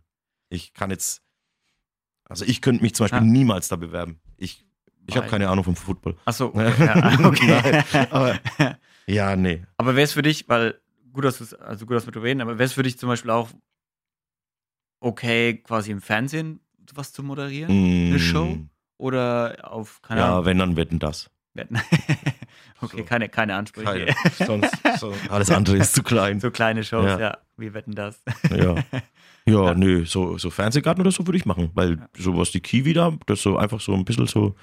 [0.50, 1.22] ich kann jetzt,
[2.24, 3.22] also ich könnte mich zum Beispiel Ah.
[3.24, 4.20] niemals da bewerben.
[4.36, 4.62] Ich,
[5.06, 6.16] ich habe keine Ahnung vom Football.
[6.26, 6.84] Achso, okay.
[6.84, 8.06] Ja, okay.
[8.10, 8.38] Aber-
[9.06, 9.64] Ja, nee.
[9.78, 10.78] Aber wäre es für dich, weil
[11.12, 13.30] gut, dass du's- also gut, dass wir reden, aber wäre es für dich zum Beispiel
[13.32, 13.48] auch
[15.00, 16.60] okay, quasi im Fernsehen
[16.94, 17.70] was zu moderieren?
[17.70, 18.58] Eine Show?
[18.98, 20.22] Oder auf, keine Mm.
[20.24, 21.30] Ja, Ahnung, wenn, dann wetten das.
[21.54, 21.78] Wetten.
[22.82, 23.04] Okay, So.
[23.04, 23.86] keine, keine Ansprüche.
[23.86, 24.14] Keine,
[24.46, 26.40] sonst, so, alles andere ist zu klein.
[26.40, 27.18] So kleine Shows, ja.
[27.18, 27.38] Ja.
[27.56, 28.22] Wir wetten das.
[28.50, 28.74] Ja.
[29.46, 32.08] Ja, nö, so, so Fernsehgarten oder so würde ich machen, weil Ja.
[32.16, 34.54] sowas die Kiwi da, das so einfach so ein bisschen so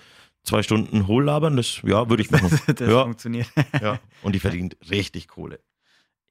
[0.43, 2.49] zwei Stunden hohllabern, das, ja, würde ich machen.
[2.67, 3.03] das Ja.
[3.03, 3.47] funktioniert.
[3.82, 3.99] ja.
[4.21, 5.60] Und die verdient richtig Kohle.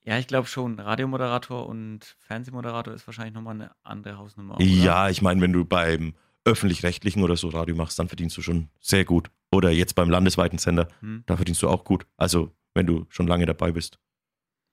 [0.05, 0.79] Ja, ich glaube schon.
[0.79, 4.55] Radiomoderator und Fernsehmoderator ist wahrscheinlich nochmal eine andere Hausnummer.
[4.55, 4.65] oder?
[4.65, 6.15] Ja, ich meine, wenn du beim
[6.47, 9.31] öffentlich-rechtlichen oder so Radio machst, dann verdienst du schon sehr gut.
[9.53, 11.25] Oder jetzt beim landesweiten Sender, Hm.
[11.27, 12.07] da verdienst du auch gut.
[12.17, 13.99] Also, wenn du schon lange dabei bist.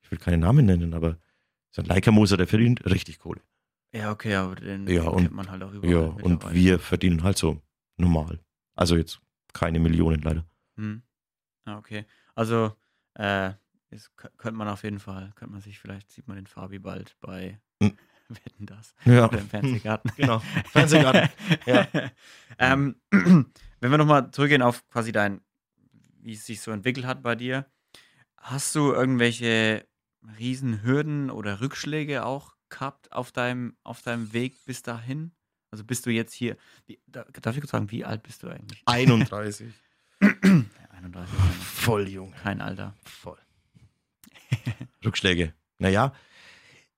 [0.04, 1.18] Ich will keine Namen nennen, aber
[1.72, 3.42] so ein Leica-Moser, der verdient richtig Kohle.
[3.94, 5.92] Ja, okay, aber den, Ja, den und- kennt man halt auch überall.
[5.94, 7.62] Ja, und wir verdienen halt so
[7.98, 8.40] normal.
[8.76, 9.20] Also jetzt
[9.54, 10.46] keine Millionen leider.
[10.78, 11.04] Hm.
[11.66, 12.06] Ah, okay.
[12.36, 12.76] Also,
[13.16, 13.54] äh,
[14.38, 17.60] könnte man auf jeden Fall, könnte man sich, vielleicht sieht man den Fabi bald bei
[17.82, 17.96] Hm.
[18.46, 18.94] Wetten das.
[19.06, 20.12] Ja, Oder im Fernsehgarten.
[20.18, 20.40] genau.
[20.72, 21.30] Fernsehgarten.
[21.66, 21.88] Ja.
[22.60, 25.42] ähm, wenn wir nochmal zurückgehen auf quasi dein,
[26.22, 27.66] wie es sich so entwickelt hat bei dir,
[28.38, 29.88] hast du irgendwelche
[30.38, 35.32] Riesenhürden oder Rückschläge auch gehabt auf deinem, auf deinem Weg bis dahin?
[35.72, 38.48] Also bist du jetzt hier, wie, da, darf ich kurz sagen, wie alt bist du
[38.48, 38.84] eigentlich?
[38.86, 39.74] 31.
[40.22, 40.30] Ja,
[40.92, 42.32] 31, Voll jung.
[42.32, 42.96] kein Alter.
[43.04, 43.40] Voll.
[45.04, 45.54] Rückschläge.
[45.80, 46.14] Naja,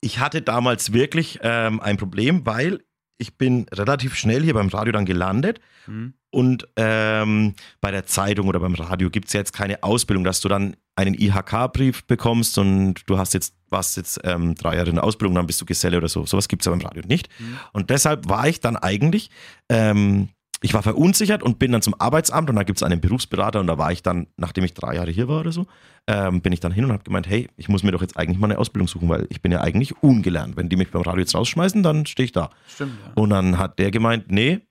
[0.05, 2.83] ich hatte damals wirklich ähm, ein Problem, weil
[3.17, 6.13] ich bin relativ schnell hier beim Radio dann gelandet Hm?
[6.31, 10.41] und ähm, bei der Zeitung oder beim Radio gibt es ja jetzt keine Ausbildung, dass
[10.41, 14.95] du dann einen IHK-Brief bekommst und du hast jetzt, warst jetzt ähm, drei Jahre in
[14.95, 16.25] der Ausbildung, dann bist du Geselle oder so.
[16.25, 17.29] Sowas gibt es ja beim Radio nicht.
[17.39, 17.57] Mhm.
[17.73, 19.29] Und deshalb war ich dann eigentlich,
[19.69, 20.29] ähm,
[20.61, 23.67] ich war verunsichert und bin dann zum Arbeitsamt und da gibt es einen Berufsberater und
[23.67, 25.67] da war ich dann, nachdem ich drei Jahre hier war oder so,
[26.07, 28.39] ähm, bin ich dann hin und habe gemeint, hey, ich muss mir doch jetzt eigentlich
[28.39, 30.55] mal eine Ausbildung suchen, weil ich bin ja eigentlich ungelernt.
[30.57, 32.51] Wenn die mich beim Radio jetzt rausschmeißen, dann stehe ich da.
[32.67, 33.11] Stimmt, ja.
[33.15, 34.61] Und dann hat der gemeint, nee,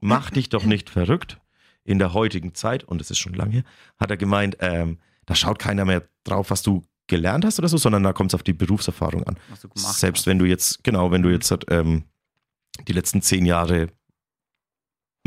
[0.00, 1.38] mach dich doch nicht verrückt.
[1.84, 3.62] In der heutigen Zeit, und das ist schon lange her,
[3.98, 7.78] hat er gemeint, ähm, da schaut keiner mehr drauf, was du gelernt hast oder so,
[7.78, 9.38] sondern da kommt es auf die Berufserfahrung an.
[9.48, 10.26] Was du gemacht Selbst hast.
[10.26, 12.04] wenn du jetzt, genau, wenn du jetzt ähm,
[12.86, 13.88] die letzten zehn Jahre,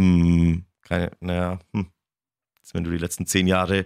[0.01, 1.87] mh, keine, naja, hm,
[2.73, 3.85] wenn du die letzten zehn Jahre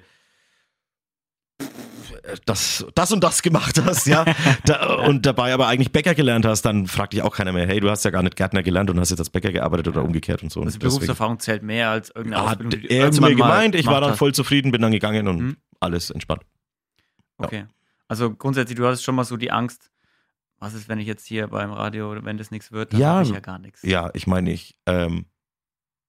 [2.23, 4.25] äh, das, das und das gemacht hast, ja,
[4.65, 7.79] da, und dabei aber eigentlich Bäcker gelernt hast, dann fragt dich auch keiner mehr, hey,
[7.79, 10.43] du hast ja gar nicht Gärtner gelernt und hast jetzt als Bäcker gearbeitet oder umgekehrt
[10.43, 10.59] und so.
[10.61, 12.81] Und Also Berufserfahrung zählt mehr als irgendeine hat Ausbildung.
[12.81, 15.57] du er mir gemeint, ich war dann voll zufrieden, bin dann gegangen und Mhm.
[15.79, 16.41] alles entspannt.
[17.39, 17.45] ja.
[17.45, 17.65] Okay.
[18.07, 19.89] Also grundsätzlich, du hattest schon mal so die Angst,
[20.59, 23.23] was ist, wenn ich jetzt hier beim Radio, wenn das nichts wird, dann Ja, habe
[23.23, 23.81] ich ja gar nichts.
[23.81, 25.25] Ja, ich meine, ich, ähm,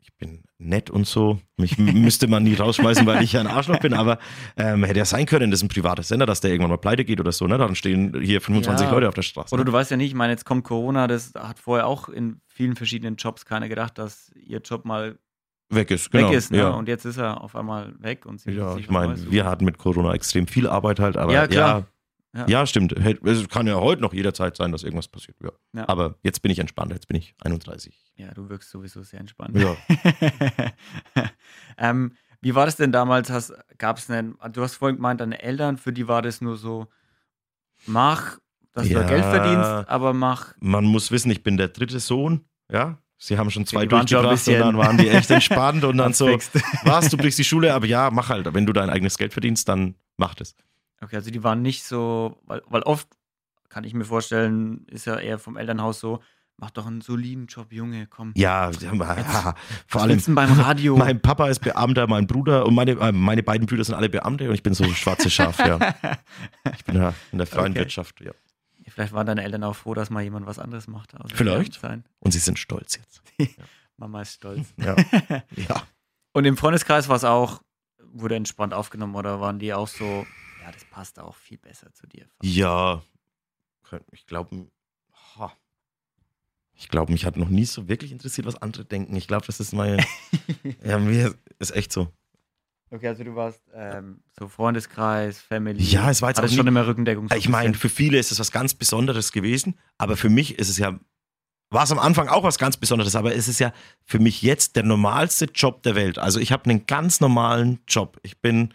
[0.06, 1.40] ich bin nett und so.
[1.56, 4.18] Mich müsste man nie rausschmeißen, weil ich ja ein Arschloch bin, aber
[4.56, 7.04] ähm, hätte ja sein können, das ist ein privater Sender, dass der irgendwann mal pleite
[7.04, 7.58] geht oder so, ne?
[7.58, 8.92] Dann stehen hier 25 Ja.
[8.92, 9.54] Leute auf der Straße.
[9.54, 12.40] Oder du weißt ja nicht, ich meine, jetzt kommt Corona, das hat vorher auch in
[12.46, 15.18] vielen verschiedenen Jobs keiner gedacht, dass ihr Job mal
[15.68, 16.28] weg ist, genau.
[16.30, 16.52] weg ist.
[16.52, 16.58] Ne?
[16.58, 16.68] ja.
[16.70, 19.78] Und jetzt ist er auf einmal weg und sie ja, ich meine, wir hatten mit
[19.78, 21.78] Corona extrem viel Arbeit halt, aber Ja, ja, klar.
[21.80, 21.86] ja,
[22.36, 22.46] Ja.
[22.46, 22.66] ja.
[22.66, 22.92] stimmt.
[22.92, 25.36] Es kann ja heute noch jederzeit sein, dass irgendwas passiert.
[25.42, 25.50] Ja.
[25.72, 25.88] Ja.
[25.88, 27.94] Aber jetzt bin ich entspannt, jetzt bin ich 31.
[28.16, 29.56] Ja, du wirkst sowieso sehr entspannt.
[29.56, 29.76] Ja.
[31.78, 33.30] ähm, wie war das denn damals?
[33.30, 36.86] Hast, gab's einen, du hast vorhin gemeint, deine Eltern, für die war das nur so,
[37.86, 38.38] mach,
[38.72, 39.00] dass du Ja.
[39.02, 40.54] da Geld verdienst, aber mach.
[40.60, 42.98] Man muss wissen, ich bin der dritte Sohn, ja.
[43.18, 46.26] Sie haben schon zwei ein durchgebracht und dann waren die echt entspannt und dann so,
[46.84, 48.52] was, du brichst die Schule, aber ja, mach halt.
[48.52, 50.54] Wenn du dein eigenes Geld verdienst, dann mach das.
[51.00, 53.08] Okay, also die waren nicht so, weil, weil oft
[53.68, 56.22] kann ich mir vorstellen, ist ja eher vom Elternhaus so,
[56.56, 58.32] mach doch einen soliden Job, Junge, komm.
[58.34, 59.54] Ja, ja
[59.86, 60.96] vor Was allem, beim Radio?
[60.98, 64.48] mein Papa ist Beamter, mein Bruder und meine, äh, meine beiden Brüder sind alle Beamte
[64.48, 65.94] und ich bin so ein schwarzes Schaf, ja.
[66.74, 67.80] Ich bin ja in der freien Okay.
[67.80, 68.32] Wirtschaft, ja.
[68.88, 71.14] Vielleicht waren deine Eltern auch froh, dass mal jemand was anderes macht.
[71.14, 71.80] außer Vielleicht.
[72.20, 73.22] Und sie sind stolz jetzt.
[73.96, 74.72] Mama ist stolz.
[74.76, 74.96] Ja.
[75.56, 75.82] ja.
[76.32, 77.62] Und im Freundeskreis war es auch,
[78.02, 80.26] wurde entspannt aufgenommen oder waren die auch so,
[80.66, 82.26] ja, das passt auch viel besser zu dir.
[82.42, 83.02] Ja,
[84.12, 84.66] ich glaube,
[86.74, 89.16] ich glaube, mich hat noch nie so wirklich interessiert, was andere denken.
[89.16, 90.04] Ich glaube, das ist meine,
[90.84, 92.12] ja, mir ist echt so.
[92.90, 95.82] Okay, also du warst ähm, so Freundeskreis, Family.
[95.82, 97.28] Ja, es war jetzt auch nie- schon immer Rückendeckung.
[97.34, 100.68] Ich ein meine, für viele ist es was ganz Besonderes gewesen, aber für mich ist
[100.68, 100.98] es ja
[101.70, 103.72] war es am Anfang auch was ganz Besonderes, aber es ist ja
[104.04, 106.16] für mich jetzt der normalste Job der Welt.
[106.16, 108.20] Also ich habe einen ganz normalen Job.
[108.22, 108.72] Ich bin,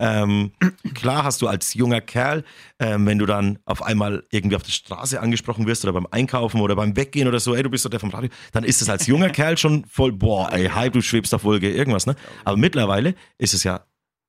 [0.00, 0.52] ähm,
[0.94, 2.44] klar hast du als junger Kerl,
[2.78, 6.60] ähm, wenn du dann auf einmal irgendwie auf der Straße angesprochen wirst oder beim Einkaufen
[6.60, 8.88] oder beim Weggehen oder so, ey, du bist doch der vom Radio, dann ist es
[8.88, 12.14] als junger Kerl schon voll, boah, ey, hi, du schwebst auf Wolke, irgendwas, ne?
[12.44, 13.84] Aber mittlerweile ist es ja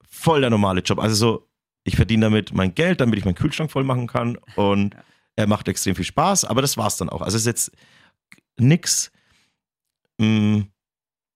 [0.10, 1.00] voll der normale Job.
[1.00, 1.48] Also so,
[1.84, 4.96] ich verdiene damit mein Geld, damit ich meinen Kühlschrank voll machen kann und
[5.36, 7.22] er macht extrem viel Spaß, aber das war's dann auch.
[7.22, 7.72] Also es ist jetzt
[8.60, 9.12] nix,
[10.18, 10.64] mh,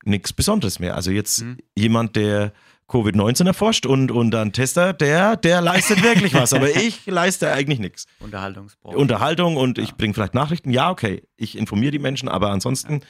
[0.06, 0.96] nix Besonderes mehr.
[0.96, 1.58] Also jetzt Mhm.
[1.78, 2.52] jemand, der
[2.90, 7.80] Covid-19 erforscht und, und dann Tester, der, der leistet wirklich was, aber ich leiste eigentlich
[7.80, 8.06] nichts.
[8.20, 8.98] Unterhaltungsbranche.
[8.98, 9.96] Unterhaltung und ich Ja.
[9.98, 13.02] bringe vielleicht Nachrichten, ja, okay, ich informiere die Menschen, aber ansonsten,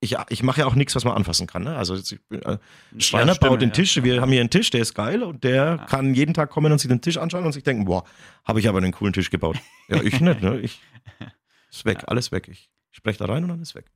[0.00, 1.62] ich, ich mache ja auch nichts, was man anfassen kann.
[1.64, 1.76] Ne?
[1.76, 2.58] Also ich äh,
[2.98, 3.74] Schreiner Ja, stimmt, baut den ja.
[3.74, 5.76] Tisch, wir haben hier einen Tisch, der ist geil und der Ja.
[5.86, 8.04] kann jeden Tag kommen und sich den Tisch anschauen und sich denken, boah,
[8.44, 9.56] habe ich aber einen coolen Tisch gebaut.
[9.88, 10.58] Ja, ich nicht, ne?
[10.60, 10.80] Ich,
[11.70, 12.48] ist weg, alles weg.
[12.48, 13.86] Ich spreche da rein und dann ist weg.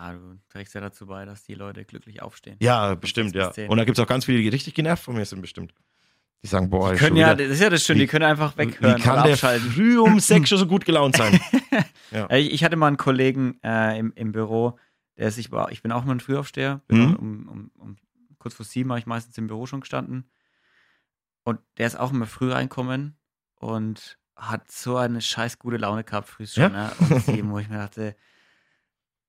[0.00, 2.56] Ja, du trägst ja dazu bei, dass die Leute glücklich aufstehen.
[2.60, 3.48] Ja, bestimmt, ja.
[3.68, 5.74] Und da gibt es auch ganz viele, die richtig genervt von mir sind, bestimmt.
[6.42, 8.24] Die sagen, boah, Die können ja, wieder- das ist ja das Schöne, die Wie- können
[8.24, 9.70] einfach wie weghören kann oder der abschalten.
[9.70, 11.38] früh um sechs schon so gut gelaunt sein?
[12.12, 14.78] Ja, Ich ich hatte mal einen Kollegen äh, im, im Büro,
[15.18, 17.14] der sich war, ich bin auch mal ein Frühaufsteher, Mhm.
[17.16, 17.96] um, um, um
[18.38, 20.28] kurz vor sieben habe ich meistens im Büro schon gestanden.
[21.44, 23.16] Und der ist auch immer früh reinkommen
[23.56, 26.62] und hat so eine scheiß gute Laune gehabt früh schon.
[26.62, 26.68] Ja?
[26.70, 26.92] Ne?
[27.10, 28.16] Und sieben, wo ich mir dachte,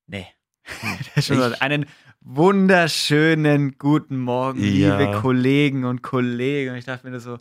[0.07, 0.25] nee.
[1.17, 1.85] so, einen
[2.21, 4.97] wunderschönen guten Morgen, Ja.
[4.97, 6.71] liebe Kollegen und Kollegen.
[6.71, 7.37] Und ich dachte mir so,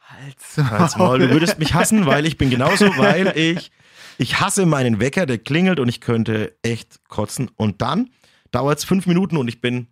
[0.00, 0.70] halt's Maul.
[0.70, 3.70] Halt's Maul, du würdest mich hassen, weil ich bin genauso, weil ich,
[4.18, 7.50] ich hasse meinen Wecker, der klingelt und ich könnte echt kotzen.
[7.56, 8.10] Und dann
[8.50, 9.88] dauert es fünf Minuten und ich bin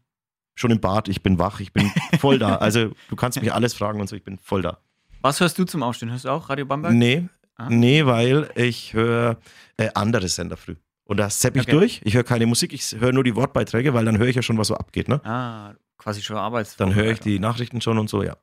[0.55, 2.57] schon im Bad, ich bin wach, ich bin voll da.
[2.61, 4.79] Also du kannst mich alles fragen und so, ich bin voll da.
[5.23, 6.11] Was hörst du zum Aufstehen?
[6.11, 6.95] Hörst du auch Radio Bamberg?
[6.95, 7.67] Nee, Ah.
[7.69, 9.37] nee, weil ich höre
[9.77, 10.77] äh, andere Sender früh.
[11.11, 11.73] Und da sepp ich Okay.
[11.73, 12.01] durch.
[12.05, 14.57] Ich höre keine Musik, ich höre nur die Wortbeiträge, weil dann höre ich ja schon,
[14.59, 15.09] was so abgeht.
[15.09, 15.21] Ne?
[15.25, 16.77] Ah, quasi schon Arbeits.
[16.77, 18.37] Dann höre ich die Nachrichten schon und so, ja.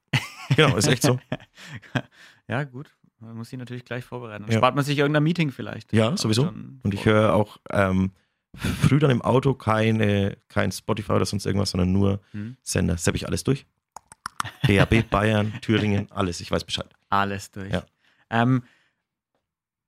[0.54, 1.18] Genau, ist echt so.
[2.50, 2.90] Ja, gut.
[3.20, 4.44] Man muss sich natürlich gleich vorbereiten.
[4.44, 4.58] Dann Ja.
[4.60, 5.92] spart man sich irgendein Meeting vielleicht.
[5.94, 6.50] Ja, sowieso.
[6.84, 8.12] Und ich höre auch ähm,
[8.56, 12.58] früh dann im Auto keine, kein Spotify oder sonst irgendwas, sondern nur Hm.
[12.64, 12.98] Sender.
[12.98, 13.66] Sepp ich alles durch.
[14.68, 16.42] DAB, Bayern, Thüringen, alles.
[16.42, 16.88] Ich weiß Bescheid.
[17.10, 17.72] alles durch.
[17.72, 17.84] Ja.
[18.30, 18.64] Ähm,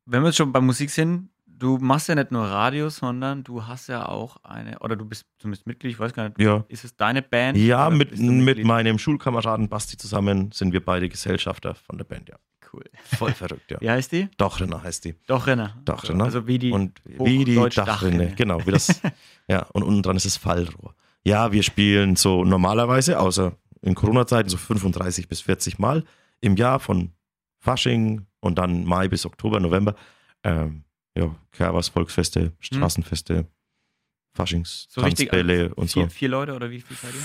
[0.06, 3.67] wenn wir jetzt schon bei Musik sind, du machst ja nicht nur Radio, sondern du
[3.67, 6.63] hast ja auch eine, oder du bist zumindest Mitglied, ich weiß gar nicht, Ja.
[6.69, 7.58] ist es deine Band?
[7.58, 12.36] Ja, mit, mit meinem Schulkameraden Basti zusammen sind wir beide Gesellschafter von der Band, ja.
[12.72, 12.84] Cool.
[13.17, 13.78] Voll verrückt, ja.
[13.82, 14.30] Wie heißt die?
[14.38, 15.15] Dochrinner heißt die.
[15.26, 15.74] Dachrinne.
[15.86, 16.24] Dachrinne.
[16.24, 17.72] Also wie die und wie die Dachrinne.
[17.86, 18.34] Dachrinne.
[18.36, 19.02] Genau, wie das.
[19.48, 20.93] ja, und unten dran ist das Fallrohr.
[21.24, 26.04] Ja, wir spielen so normalerweise, außer in Corona-Zeiten, so 35 bis 40 Mal
[26.41, 27.12] im Jahr von
[27.58, 29.95] Fasching und dann Mai bis Oktober, November.
[30.43, 30.84] Ähm,
[31.20, 33.46] ja, Kerwas, Volksfeste, Straßenfeste,
[34.34, 36.02] Faschings, so richtig Tanzbälle und so.
[36.02, 37.22] vier, vier Leute oder wie viel seid ihr?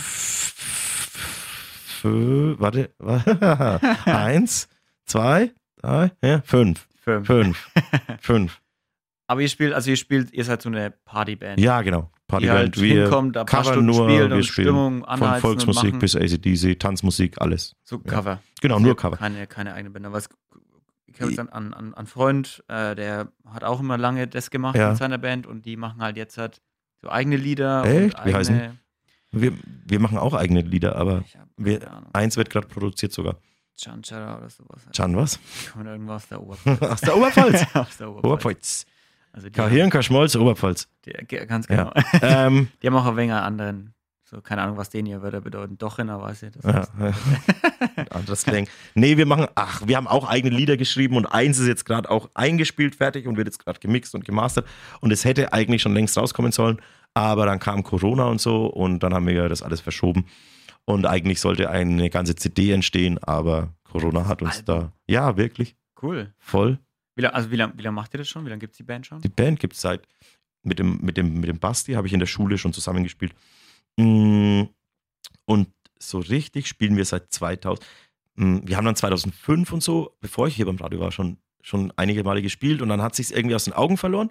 [2.03, 2.91] Fü- Warte,
[4.05, 4.69] eins,
[5.07, 7.27] zwei, drei, ja, fünf, Fünf.
[7.27, 7.71] fünf,
[8.21, 8.61] fünf.
[9.27, 11.59] Aber ihr spielt, also ihr spielt, ihr seid so eine Partyband.
[11.61, 12.11] Ja, genau.
[12.27, 12.59] Partyband.
[12.59, 15.91] halt wir hinkommt, ein paar Stunden nur, spielt wir spielen Stimmung von anheizen Volksmusik und
[15.91, 15.99] machen.
[16.01, 17.75] bis ACDC, Tanzmusik, alles.
[17.85, 18.41] So Cover.
[18.61, 19.17] Genau, Also nur Cover.
[19.17, 20.07] Keine, keine eigene Band.
[20.07, 20.29] Aber es,
[21.15, 24.51] ich habe jetzt an, an, an einen Freund, äh, der hat auch immer lange das
[24.51, 24.91] gemacht Ja.
[24.91, 26.61] mit seiner Band und die machen halt jetzt halt
[27.01, 27.85] so eigene Lieder.
[27.85, 28.19] Echt?
[28.19, 28.79] Und Wie eigene, heißen
[29.31, 29.53] Wir,
[29.87, 31.25] wir machen auch eigene Lieder, aber
[31.57, 31.81] wir,
[32.13, 33.37] eins wird gerade produziert sogar.
[33.77, 34.85] Chanchara oder sowas.
[34.85, 34.95] Halt.
[34.95, 35.39] Chan, was?
[35.73, 36.83] Kommt irgendwas aus der Oberpfalz.
[36.83, 37.67] Aus der Oberpfalz.
[37.75, 38.25] aus der Oberpfalz.
[38.25, 38.87] Oberpfalz.
[39.33, 40.89] Also die, Kein Hirn, kein Schmolz, Oberpfalz.
[41.05, 41.13] die,
[41.47, 41.93] ganz genau.
[42.23, 42.47] Ja.
[42.47, 43.93] ähm, Die haben auch ein wenig anderen,
[44.25, 45.77] so keine Ahnung, was den hier Wörter bedeuten.
[45.79, 46.53] Dochrinner, weiß ich.
[46.53, 48.05] Das ja, ja.
[48.11, 48.69] Anderes Slang.
[48.95, 52.11] Nee, wir machen, ach, wir haben auch eigene Lieder geschrieben und eins ist jetzt gerade
[52.11, 54.67] auch eingespielt fertig und wird jetzt gerade gemixt und gemastert.
[55.01, 56.81] Und es hätte eigentlich schon längst rauskommen sollen,
[57.13, 60.27] aber dann kam Corona und so und dann haben wir das alles verschoben.
[60.87, 64.65] Und eigentlich sollte eine ganze CD entstehen, aber Corona hat uns Album.
[64.67, 66.33] da, ja, wirklich, Cool.
[66.39, 66.79] voll.
[67.17, 68.45] Wie lang, also wie lange wie lang macht ihr das schon?
[68.45, 69.21] Wie lange gibt es die Band schon?
[69.21, 70.03] Die Band gibt es seit,
[70.63, 73.33] mit dem, mit, dem, mit dem Basti habe ich in der Schule schon zusammengespielt.
[73.97, 74.65] Mm,
[75.47, 77.85] Und so richtig spielen wir seit 2000.
[78.37, 81.93] Mm, Wir haben dann 2005 und so, bevor ich hier beim Radio war, schon, schon
[81.97, 84.31] einige Male gespielt und dann hat sich irgendwie aus den Augen verloren.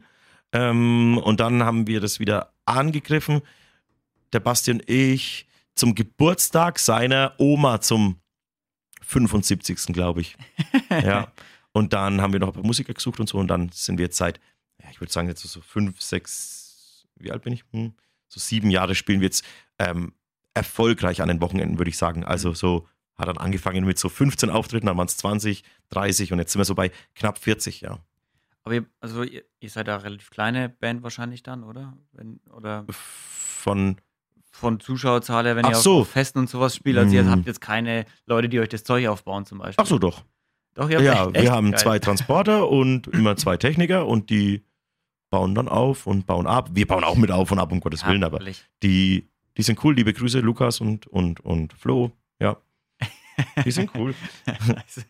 [0.51, 3.41] Ähm, und dann haben wir das wieder angegriffen.
[4.33, 8.17] Der Basti und ich zum Geburtstag seiner Oma zum
[9.01, 9.93] 75.
[9.93, 10.35] glaube ich.
[10.89, 11.31] ja.
[11.71, 14.05] Und dann haben wir noch ein paar Musiker gesucht und so und dann sind wir
[14.05, 14.39] jetzt seit,
[14.91, 17.63] ich würde sagen jetzt so fünf, sechs, wie alt bin ich?
[17.71, 17.93] Hm,
[18.33, 19.43] so sieben Jahre spielen wir jetzt
[19.79, 20.13] ähm,
[20.53, 22.23] erfolgreich an den Wochenenden, würde ich sagen.
[22.23, 26.39] Also so hat dann angefangen mit so 15 Auftritten, dann waren es 20, 30 und
[26.39, 27.99] jetzt sind wir so bei knapp 40, ja.
[28.63, 31.97] Aber ihr, also ihr, ihr seid da relativ kleine Band wahrscheinlich dann, oder?
[32.13, 33.97] Wenn, oder Von,
[34.51, 35.99] von Zuschauerzahl her, wenn Ach ihr so.
[36.01, 36.97] auf Festen und sowas spielt.
[36.97, 37.29] Also ihr Mm.
[37.29, 39.81] habt jetzt keine Leute, die euch das Zeug aufbauen zum Beispiel.
[39.83, 40.23] ach so, doch.
[40.75, 41.51] Doch, ihr habt Ja, echt, wir echt?
[41.51, 41.79] haben Geil.
[41.79, 44.63] zwei Transporter und immer zwei Techniker und die
[45.33, 46.69] bauen dann auf und bauen ab.
[46.73, 48.39] Wir bauen auch mit auf und ab, um Gottes Ja, Willen, aber
[48.83, 49.95] die, die sind cool.
[49.95, 52.11] Liebe Grüße, Lukas und, und, und Flo.
[52.39, 52.57] Ja,
[53.65, 54.13] die sind cool.
[54.67, 55.07] Nice.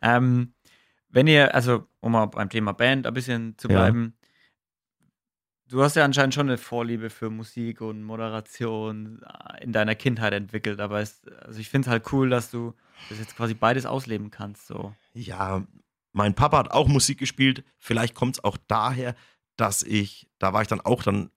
[0.00, 0.54] ähm,
[1.10, 3.74] wenn ihr, also um mal beim Thema Band ein bisschen zu Ja.
[3.80, 4.14] bleiben,
[5.68, 10.32] du hast ja anscheinend schon eine Vorliebe für Musik und Moderation äh, in deiner Kindheit
[10.32, 12.72] entwickelt, aber es, also ich finde es halt cool, dass du
[13.10, 14.66] das jetzt quasi beides ausleben kannst.
[14.66, 14.94] So.
[15.12, 15.62] Ja,
[16.12, 17.64] mein Papa hat auch Musik gespielt.
[17.76, 19.14] Vielleicht kommt es auch daher,
[19.58, 21.30] dass ich, da war ich dann auch dann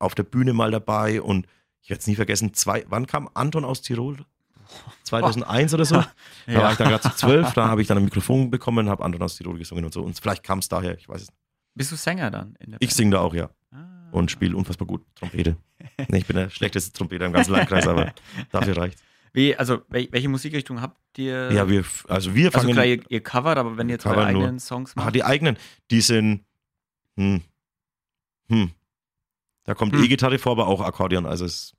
[0.00, 1.46] auf der Bühne mal dabei und
[1.82, 4.18] ich werde es nie vergessen, zwei, wann kam Anton aus Tirol?
[5.04, 6.02] 2001 oder so.
[6.46, 9.04] Da war ich dann gerade zu zwölf, da habe ich dann ein Mikrofon bekommen, habe
[9.04, 10.02] Anton aus Tirol gesungen und so.
[10.02, 11.38] Und vielleicht kam es daher, ich weiß es nicht.
[11.74, 12.54] Bist du Sänger dann?
[12.58, 13.48] In der Ich singe da auch, ja.
[13.70, 14.08] Ah.
[14.12, 15.56] Und spiele unfassbar gut Trompete.
[16.08, 18.12] Nee, ich bin der schlechteste Trompeter im ganzen Landkreis, aber
[18.50, 18.98] dafür reicht
[19.32, 21.50] Wie, also wel- welche Musikrichtung habt ihr?
[21.52, 22.72] Ja, wir, also wir also fangen.
[22.74, 24.42] klar, ihr, ihr covert, aber wenn ihr jetzt eure Covern nur.
[24.42, 25.14] eigenen Songs Ah, macht.
[25.14, 25.56] die eigenen,
[25.90, 26.44] die sind.
[27.16, 27.42] Hm.
[28.48, 28.70] Hm.
[29.64, 30.02] Da kommt Hm.
[30.04, 31.26] E-Gitarre vor, aber auch Akkordeon.
[31.26, 31.76] Also es ist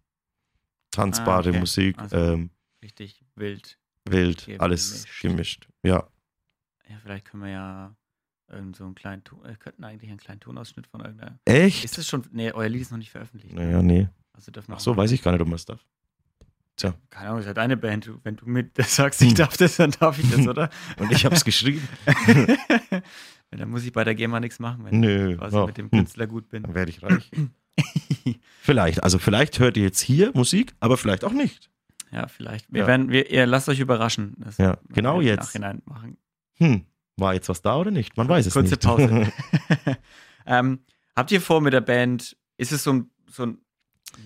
[0.91, 1.59] tanzbare Ah, okay.
[1.59, 2.49] Musik, Also- ähm,
[2.83, 3.77] Richtig wild.
[4.05, 4.61] wild, Gemischt.
[4.61, 5.67] alles gemischt.
[5.83, 6.07] Ja.
[6.89, 7.95] Ja, vielleicht können wir ja
[8.49, 11.39] irgend so einen kleinen Ton, äh, könnten eigentlich einen kleinen Tonausschnitt von irgendeiner.
[11.45, 11.83] Echt?
[11.85, 13.55] Ist das schon, nee, euer Lied ist noch nicht veröffentlicht.
[13.55, 14.07] Naja, nee.
[14.33, 15.65] Also dürfen Ach so, weiß ich gar nicht, ob man es
[16.75, 16.95] darf.
[17.09, 18.09] Keine Ahnung, ist ja deine Band.
[18.23, 20.69] Wenn du mit das sagst, ich darf das, dann darf ich das, oder?
[20.97, 21.87] Und ich habe es geschrieben.
[23.51, 25.31] dann muss ich bei der GEMA nichts machen, wenn Nö.
[25.33, 25.65] ich quasi ja.
[25.65, 25.99] mit dem Hm.
[25.99, 26.63] Künstler gut bin.
[26.63, 27.29] Dann werde ich reich.
[28.61, 29.03] vielleicht.
[29.03, 31.69] Also vielleicht hört ihr jetzt hier Musik, aber vielleicht auch nicht.
[32.11, 32.71] Ja, vielleicht.
[32.71, 32.87] Wir Ja.
[32.87, 34.35] werden, wir, ihr lasst euch überraschen.
[34.37, 35.39] Das Ja, genau jetzt.
[35.45, 36.17] Nachhinein machen.
[36.57, 36.85] Hm.
[37.17, 38.17] War jetzt was da oder nicht?
[38.17, 38.83] Man weiß es Kurze nicht.
[38.83, 39.31] Pause.
[40.45, 40.79] ähm,
[41.15, 43.57] habt ihr vor mit der Band, ist es so ein, so ein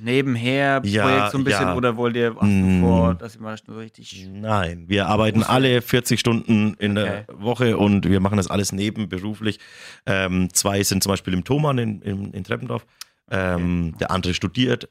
[0.02, 1.76] Nebenher-Projekt Ja, so ein bisschen ja.
[1.76, 2.82] oder wollt ihr du Mm.
[2.82, 7.42] vor, dass ihr mal so richtig Nein, wir arbeiten alle 40 Stunden in der Okay.
[7.44, 9.60] Woche und wir machen das alles nebenberuflich.
[10.06, 12.86] Ähm, zwei sind zum Beispiel im Thomann in, in, in Treppendorf.
[13.30, 14.90] Ähm, Der andere studiert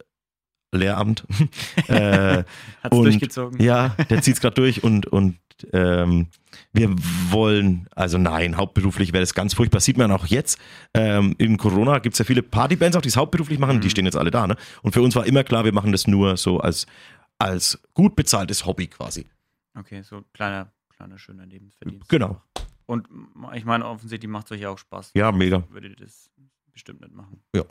[0.72, 1.24] Lehramt.
[1.88, 2.42] äh,
[2.82, 3.62] hat's und- durchgezogen?
[3.62, 5.36] ja, der zieht es gerade durch und, und
[5.72, 6.28] ähm,
[6.72, 6.94] wir
[7.30, 9.80] wollen, also nein, hauptberuflich wäre das ganz furchtbar.
[9.80, 10.58] Sieht man auch jetzt.
[10.94, 13.90] Ähm, in Corona gibt es ja viele Partybands auch, die es hauptberuflich machen, die Mhm.
[13.90, 14.46] stehen jetzt alle da.
[14.46, 14.56] Ne?
[14.82, 16.86] Und für uns war immer klar, wir machen das nur so als,
[17.38, 19.26] als gut bezahltes Hobby quasi.
[19.78, 22.08] Okay, so kleiner, kleiner schöner Lebensverdienst.
[22.08, 22.40] Genau.
[22.86, 23.08] Und
[23.54, 25.10] ich meine, offensichtlich macht es euch ja auch Spaß.
[25.14, 25.64] Ja, mega.
[25.70, 26.30] Würdet ihr das
[26.72, 27.42] bestimmt nicht machen.
[27.54, 27.64] Ja.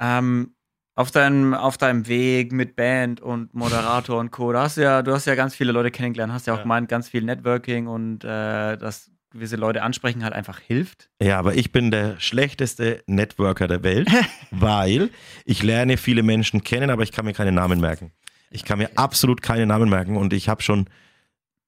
[0.00, 0.54] Ähm,
[0.94, 4.52] auf deinem, auf deinem Weg mit Band und Moderator und Co.
[4.52, 6.62] Da hast du ja, du hast ja ganz viele Leute kennengelernt, hast ja auch Ja.
[6.64, 11.08] gemeint, ganz viel Networking und äh, dass gewisse Leute ansprechen halt einfach hilft.
[11.22, 14.08] Ja, aber ich bin der schlechteste Networker der Welt,
[14.50, 15.08] weil
[15.46, 18.12] ich lerne viele Menschen kennen, aber ich kann mir keine Namen merken.
[18.50, 20.86] Ich kann mir absolut keine Namen merken und ich habe schon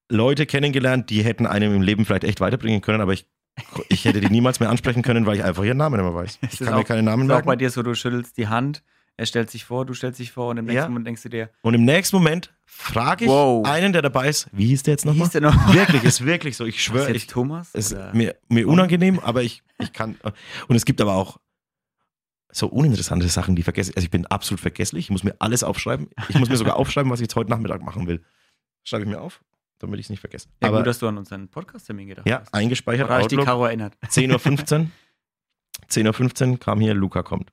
[0.09, 3.25] Leute kennengelernt, die hätten einem im Leben vielleicht echt weiterbringen können, aber ich,
[3.89, 6.37] ich hätte die niemals mehr ansprechen können, weil ich einfach ihren Namen nicht mehr weiß.
[6.51, 7.59] Ich kann das mir auch- keine Namen Ist auch bei merken.
[7.59, 8.83] dir so, du schüttelst die Hand,
[9.17, 10.87] er stellt sich vor, du stellst dich vor und im nächsten Ja.
[10.89, 13.65] Moment denkst du dir, Und im nächsten Moment frage ich Wow.
[13.65, 15.25] einen, der dabei ist, wie hieß der jetzt wie nochmal?
[15.25, 15.73] hieß der noch?
[15.73, 16.65] Wirklich, ist wirklich so.
[16.65, 17.69] Ich schwöre, jetzt ich, Thomas?
[17.73, 17.79] Oder?
[17.79, 20.17] ist mir, mir unangenehm, aber ich, ich kann.
[20.67, 21.37] Und es gibt aber auch
[22.51, 25.05] so uninteressante Sachen, die vergesse Also ich bin absolut vergesslich.
[25.05, 26.07] Ich muss mir alles aufschreiben.
[26.29, 28.23] Ich muss mir sogar aufschreiben, was ich jetzt heute Nachmittag machen will.
[28.83, 29.41] Schreibe ich mir auf,
[29.79, 30.47] damit ich es nicht vergesse.
[30.61, 32.53] ja, aber gut, dass du an unseren Podcast-Termin gedacht ja, hast.
[32.53, 33.05] eingespeichert.
[33.07, 33.95] Oder habe ich die Karo erinnert?
[34.07, 34.87] 10.15 Uhr.
[35.89, 37.51] 10.15 Uhr kam hier, Luca kommt.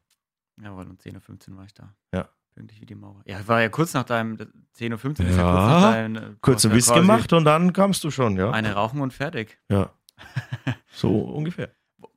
[0.60, 1.94] Jawohl, um 10.15 Uhr war ich da.
[2.12, 2.28] Ja.
[2.54, 3.22] Pünktlich wie die Mauer.
[3.24, 4.36] Ja, war ja kurz nach deinem
[4.76, 5.30] 10.15 Uhr.
[5.30, 5.42] ist Ja.
[5.52, 8.36] kurz nach deinem, äh, Kurz ein ja Wiss quasi gemacht und dann kamst du schon,
[8.36, 8.50] ja.
[8.50, 9.58] Eine rauchen und fertig.
[9.70, 9.90] Ja.
[10.94, 11.70] So ungefähr.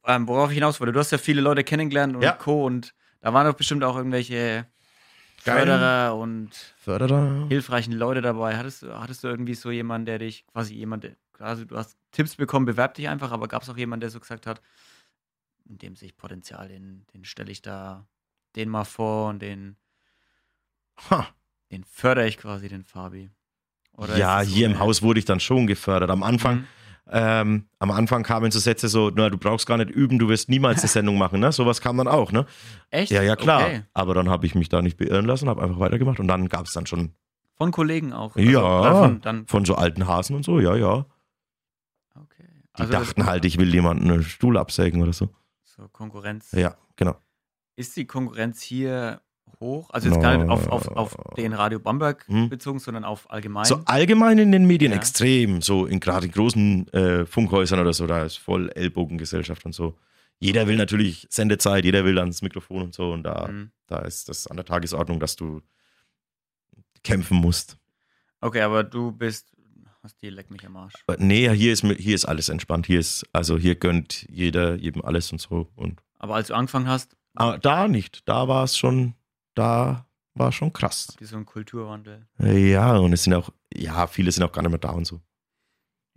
[0.05, 2.33] Ähm, worauf ich hinaus wollte, du hast ja viele Leute kennengelernt und Ja.
[2.33, 2.65] Co.
[2.65, 4.67] Und da waren doch bestimmt auch irgendwelche
[5.45, 5.59] Geil.
[5.59, 7.47] Förderer und Förderer.
[7.47, 8.57] hilfreichen Leute dabei.
[8.57, 12.35] Hattest du, hattest du irgendwie so jemanden, der dich, quasi jemand, quasi du hast Tipps
[12.35, 14.61] bekommen, bewerb dich einfach, aber gab es auch jemanden, der so gesagt hat,
[15.67, 18.05] in dem sich Potenzial, den, den stelle ich da,
[18.55, 19.75] den mal vor und den,
[21.09, 21.27] Ha.
[21.71, 23.29] den fördere ich quasi, den Fabi.
[23.97, 26.09] Oder Ja, es so hier im Haus wurde ich dann schon gefördert.
[26.09, 26.65] Am Anfang, Mhm.
[27.11, 30.49] ähm, am Anfang kamen so Sätze so, na, du brauchst gar nicht üben, du wirst
[30.49, 31.51] niemals eine Sendung machen, ne?
[31.51, 32.45] Sowas kam dann auch, ne?
[32.89, 33.11] Echt?
[33.11, 33.61] Ja, ja, klar.
[33.61, 33.83] Okay.
[33.93, 36.65] Aber dann habe ich mich da nicht beirren lassen, habe einfach weitergemacht und dann gab
[36.65, 37.13] es dann schon
[37.57, 38.35] Von Kollegen auch.
[38.35, 38.79] Ja.
[38.81, 41.05] oder von, dann, von so alten Hasen und so, ja, ja.
[42.15, 42.43] okay.
[42.77, 45.29] Die Also dachten halt, ich will jemanden einen Stuhl absägen oder so.
[45.63, 46.51] So, Konkurrenz.
[46.51, 47.15] Ja, genau.
[47.75, 49.21] Ist die Konkurrenz hier
[49.59, 49.89] hoch?
[49.91, 52.49] Also jetzt gar nicht auf, auf, auf den Radio Bamberg Hm.
[52.49, 53.65] bezogen, sondern auf allgemein.
[53.65, 54.97] So allgemein in den Medien Ja.
[54.97, 59.73] extrem, so in gerade in großen äh, Funkhäusern oder so, da ist voll Ellbogengesellschaft und
[59.73, 59.97] so.
[60.39, 63.71] Jeder will natürlich Sendezeit, jeder will ans Mikrofon und so und da, Hm.
[63.87, 65.61] da ist das an der Tagesordnung, dass du
[67.03, 67.77] kämpfen musst.
[68.41, 69.47] Okay, aber du bist,
[70.03, 70.93] hast die Leck mich am Arsch.
[71.07, 72.85] Aber nee, hier ist, hier ist alles entspannt.
[72.87, 75.67] Hier ist, also hier gönnt jeder jedem alles und so.
[75.75, 78.27] Und Aber als du angefangen hast, aber da nicht.
[78.27, 79.13] Da war es schon,
[79.53, 81.15] da war schon krass.
[81.19, 82.27] ihr so einen Kulturwandel.
[82.39, 85.21] Ja, und es sind auch, ja, viele sind auch gar nicht mehr da und so.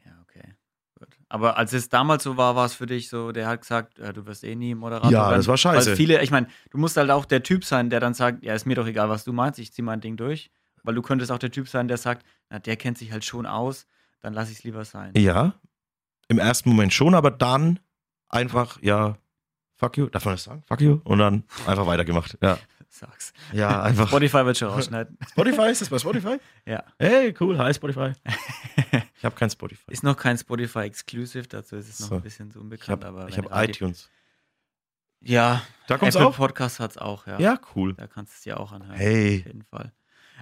[0.05, 0.55] Ja, okay.
[0.99, 1.09] Gut.
[1.29, 4.13] Aber als es damals so war, war es für dich so, der hat gesagt, äh,
[4.13, 5.11] du wirst eh nie Moderator.
[5.11, 5.39] Ja, werden.
[5.39, 5.91] das war scheiße.
[5.91, 8.55] Weil viele, ich meine, du musst halt auch der Typ sein, der dann sagt, ja,
[8.55, 10.51] ist mir doch egal, was du meinst, ich zieh mein Ding durch.
[10.83, 13.47] Weil du könntest auch der Typ sein, der sagt, na, der kennt sich halt schon
[13.47, 13.87] aus,
[14.21, 15.13] dann lass ich es lieber sein.
[15.17, 15.55] Ja,
[16.29, 17.79] im ersten Moment schon, aber dann
[18.29, 19.17] einfach, ja,
[19.79, 20.63] fuck you, darf man das sagen?
[20.67, 21.01] Fuck you?
[21.05, 22.37] Und dann einfach weitergemacht.
[22.43, 22.59] Ja,
[22.91, 23.33] Sag's.
[23.53, 24.09] ja einfach.
[24.09, 25.17] Spotify wird schon rausschneiden.
[25.31, 26.39] Spotify, ist das bei Spotify?
[26.67, 26.83] Ja.
[26.99, 28.13] Hey, cool, hi Spotify.
[29.19, 29.91] Ich habe kein Spotify.
[29.93, 32.15] Ist noch kein Spotify Exclusive, dazu ist es noch So.
[32.17, 33.05] ein bisschen so Ich unbekannt.
[33.05, 34.09] habe aber ich hab Radio- iTunes.
[35.21, 36.37] Ja, Da kommt's Apple auf?
[36.37, 37.39] Podcast hat's auch, ja.
[37.41, 37.95] Ja, cool.
[37.95, 38.95] Da kannst du es dir auch anhören.
[38.97, 39.41] Hey.
[39.41, 39.93] Auf jeden Fall.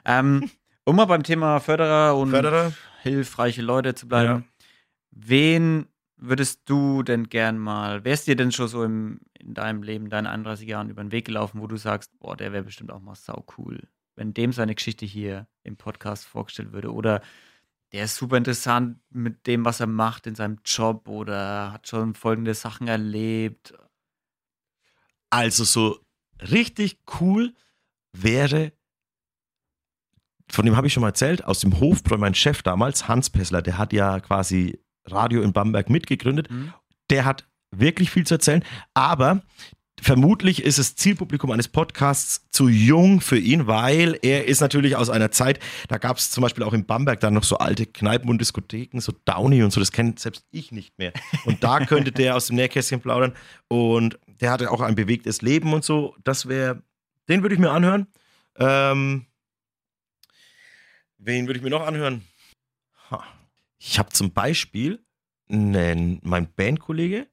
[0.04, 0.50] Ähm,
[0.84, 2.72] um mal beim Thema Förderer und Förderer?
[3.02, 4.46] hilfreiche Leute zu bleiben.
[5.10, 10.08] Wen würdest du denn gern mal, wärst dir denn schon so im, in deinem Leben,
[10.08, 13.00] deinen 31 Jahren über den Weg gelaufen, wo du sagst, boah, der wäre bestimmt auch
[13.00, 17.20] mal sau cool, wenn dem seine Geschichte hier im Podcast vorgestellt würde oder
[17.92, 22.14] der ist super interessant mit dem, was er macht in seinem Job oder hat schon
[22.14, 23.74] folgende Sachen erlebt.
[25.30, 26.00] Also so
[26.40, 27.54] richtig cool
[28.12, 28.72] wäre,
[30.50, 33.62] von dem habe ich schon mal erzählt, aus dem Hofbräu, mein Chef damals, Hans Pessler,
[33.62, 34.80] der hat ja quasi
[35.10, 36.48] Radio in Bamberg mitgegründet.
[36.48, 36.72] Hm?
[37.10, 39.42] Der hat wirklich viel zu erzählen, aber
[40.00, 45.10] vermutlich ist das Zielpublikum eines Podcasts zu jung für ihn, weil er ist natürlich aus
[45.10, 48.28] einer Zeit, da gab es zum Beispiel auch in Bamberg dann noch so alte Kneipen
[48.28, 51.12] und Diskotheken, so Downy und so, das kennt selbst ich nicht mehr.
[51.44, 53.34] Und da könnte der aus dem Nähkästchen plaudern
[53.68, 56.14] und der hatte auch ein bewegtes Leben und so.
[56.24, 56.82] Das wäre,
[57.28, 58.06] den würde ich mir anhören.
[58.58, 59.26] Ähm,
[61.18, 62.22] wen würde ich mir noch anhören?
[63.10, 63.24] Ha.
[63.78, 65.04] Ich habe zum Beispiel
[65.48, 67.28] einen, mein Bandkollege,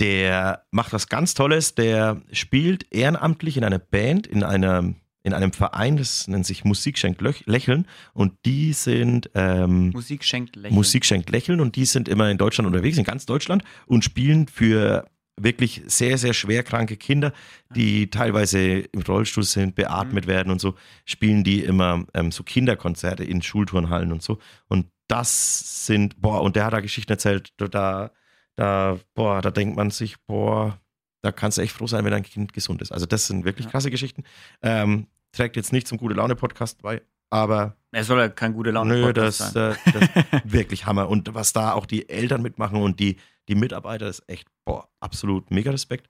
[0.00, 1.74] der macht was ganz Tolles.
[1.74, 6.98] Der spielt ehrenamtlich in einer Band, in einem, in einem Verein, das nennt sich Musik
[6.98, 7.86] schenkt Lächeln.
[8.12, 10.74] Und die sind ähm, Musik schenkt Lächeln.
[10.74, 14.48] Musik schenkt Lächeln und die sind immer in Deutschland unterwegs, in ganz Deutschland und spielen
[14.48, 17.32] für wirklich sehr, sehr schwerkranke Kinder,
[17.74, 20.74] die teilweise im Rollstuhl sind, beatmet werden und so,
[21.04, 24.38] spielen die immer ähm, so Kinderkonzerte in Schulturnhallen und so.
[24.68, 28.10] Und das sind, boah, und der hat da Geschichten erzählt, da,
[28.56, 30.78] da, boah, da denkt man sich, boah,
[31.22, 32.92] da kannst du echt froh sein, wenn dein Kind gesund ist.
[32.92, 33.70] Also das sind wirklich Ja.
[33.70, 34.24] krasse Geschichten.
[34.62, 39.02] Ähm, trägt jetzt nicht zum Gute-Laune-Podcast bei, aber Er soll ja kein gute Laune Nö,
[39.06, 39.76] Podcast das, sein.
[39.86, 41.08] äh, das wirklich Hammer.
[41.08, 43.16] Und was da auch die Eltern mitmachen und die,
[43.48, 46.08] die Mitarbeiter, ist echt, boah, absolut mega Respekt.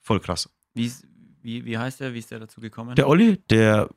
[0.00, 0.48] Voll krass.
[0.74, 0.90] Wie,
[1.42, 2.12] wie, wie heißt der?
[2.14, 2.94] Wie ist der dazu gekommen?
[2.94, 3.88] Der Olli, der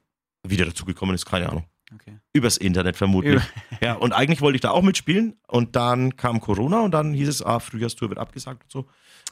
[0.47, 1.65] wieder dazugekommen ist, keine Ahnung.
[1.95, 2.19] Okay.
[2.33, 3.35] Übers Internet vermutlich.
[3.35, 3.43] Über-
[3.81, 7.27] Ja, und eigentlich wollte ich da auch mitspielen und dann kam Corona und dann hieß
[7.27, 8.87] es, ah, Frühjahrstour wird abgesagt und so.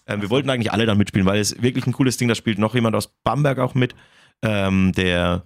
[0.07, 2.59] Ähm, wir wollten eigentlich alle dann mitspielen, weil es wirklich ein cooles Ding, da spielt
[2.59, 3.95] noch jemand aus Bamberg auch mit,
[4.41, 5.45] ähm, der,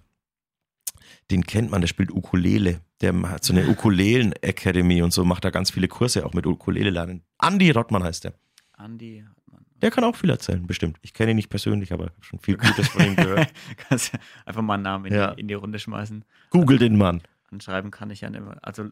[1.29, 2.81] den kennt man, der spielt Ukulele.
[3.01, 6.89] Der hat so eine Ukulelen-Academy und so, macht da ganz viele Kurse auch mit Ukulele
[6.89, 7.23] lernen.
[7.37, 8.33] Andi Rottmann heißt der.
[8.73, 9.36] Andi Hartmann.
[9.81, 10.97] Der kann auch viel erzählen, bestimmt.
[11.01, 13.51] Ich kenne ihn nicht persönlich, aber ich habe schon viel Gutes von ihm gehört.
[13.89, 14.11] Kannst
[14.45, 15.33] einfach mal einen Namen in, Ja.
[15.35, 16.25] die, in die Runde schmeißen.
[16.49, 17.21] Google den Mann.
[17.51, 18.57] Anschreiben kann ich ja nicht mehr.
[18.61, 18.89] Also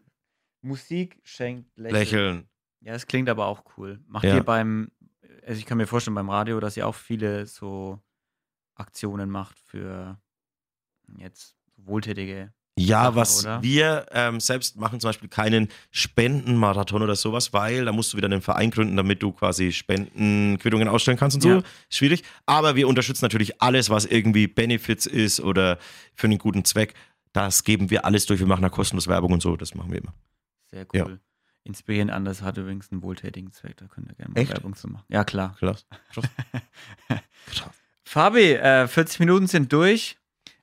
[0.61, 1.99] Musik schenkt Lächeln.
[1.99, 2.49] Lächeln.
[2.81, 3.99] Ja, es klingt aber auch cool.
[4.07, 4.35] Macht Ja.
[4.35, 4.91] ihr beim,
[5.45, 7.99] also ich kann mir vorstellen beim Radio, dass ihr auch viele so
[8.75, 10.19] Aktionen macht für
[11.17, 12.53] jetzt wohltätige.
[12.77, 13.63] Ja, Sache, was oder?
[13.63, 18.25] wir ähm, selbst machen zum Beispiel keinen Spendenmarathon oder sowas, weil da musst du wieder
[18.25, 21.49] einen Verein gründen, damit du quasi Spendenquittungen ausstellen kannst und so.
[21.49, 21.61] Ja.
[21.89, 22.23] Schwierig.
[22.45, 25.77] Aber wir unterstützen natürlich alles, was irgendwie Benefits ist oder
[26.13, 26.93] für einen guten Zweck.
[27.31, 28.39] Das geben wir alles durch.
[28.41, 29.55] Wir machen da kostenlos Werbung und so.
[29.55, 30.13] Das machen wir immer.
[30.69, 31.05] Sehr Ja.
[31.05, 31.19] cool.
[31.63, 34.51] Inspirieren anders hat übrigens einen wohltätigen Zweck, da könnt ihr gerne mal Echt?
[34.51, 35.03] Werbung zu machen.
[35.09, 35.55] Ja, klar.
[35.59, 35.87] Krass.
[36.13, 36.25] Krass.
[37.47, 37.69] Krass.
[38.03, 40.17] Fabi, äh, 40 Minuten sind durch.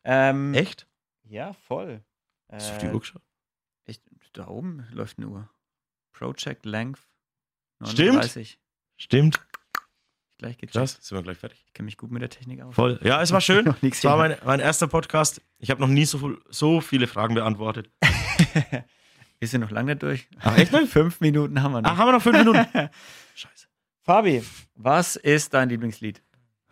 [0.05, 0.87] Ähm, Echt?
[1.33, 2.05] Ja, voll.
[2.51, 3.23] Hast du auf die Äh, Uhr geschaut?
[3.87, 4.01] ich,
[4.35, 5.49] da oben läuft eine Uhr.
[6.13, 7.01] Project Length
[7.83, 8.11] Stimmt.
[8.17, 8.59] 39.
[8.99, 9.41] Stimmt.
[10.37, 10.73] Gleich gecheckt.
[10.75, 10.99] Krass.
[11.01, 11.63] Sind wir gleich fertig?
[11.67, 12.75] Ich kenne mich gut mit der Technik aus.
[12.75, 13.01] Voll.
[13.03, 13.65] Ja, es war schön.
[13.65, 15.41] Noch Es war mein, mein erster Podcast.
[15.59, 17.91] Ich habe noch nie so, viel- so viele Fragen beantwortet.
[19.39, 20.29] Wir sind noch lange nicht durch.
[20.39, 20.89] Ach, echt nicht?
[20.93, 21.91] Fünf Minuten haben wir noch.
[21.91, 22.65] Ach, haben wir noch fünf Minuten?
[23.35, 23.67] Scheiße.
[24.03, 24.45] Fabi,
[24.77, 26.23] was ist dein Lieblingslied?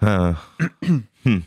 [0.00, 0.34] Äh,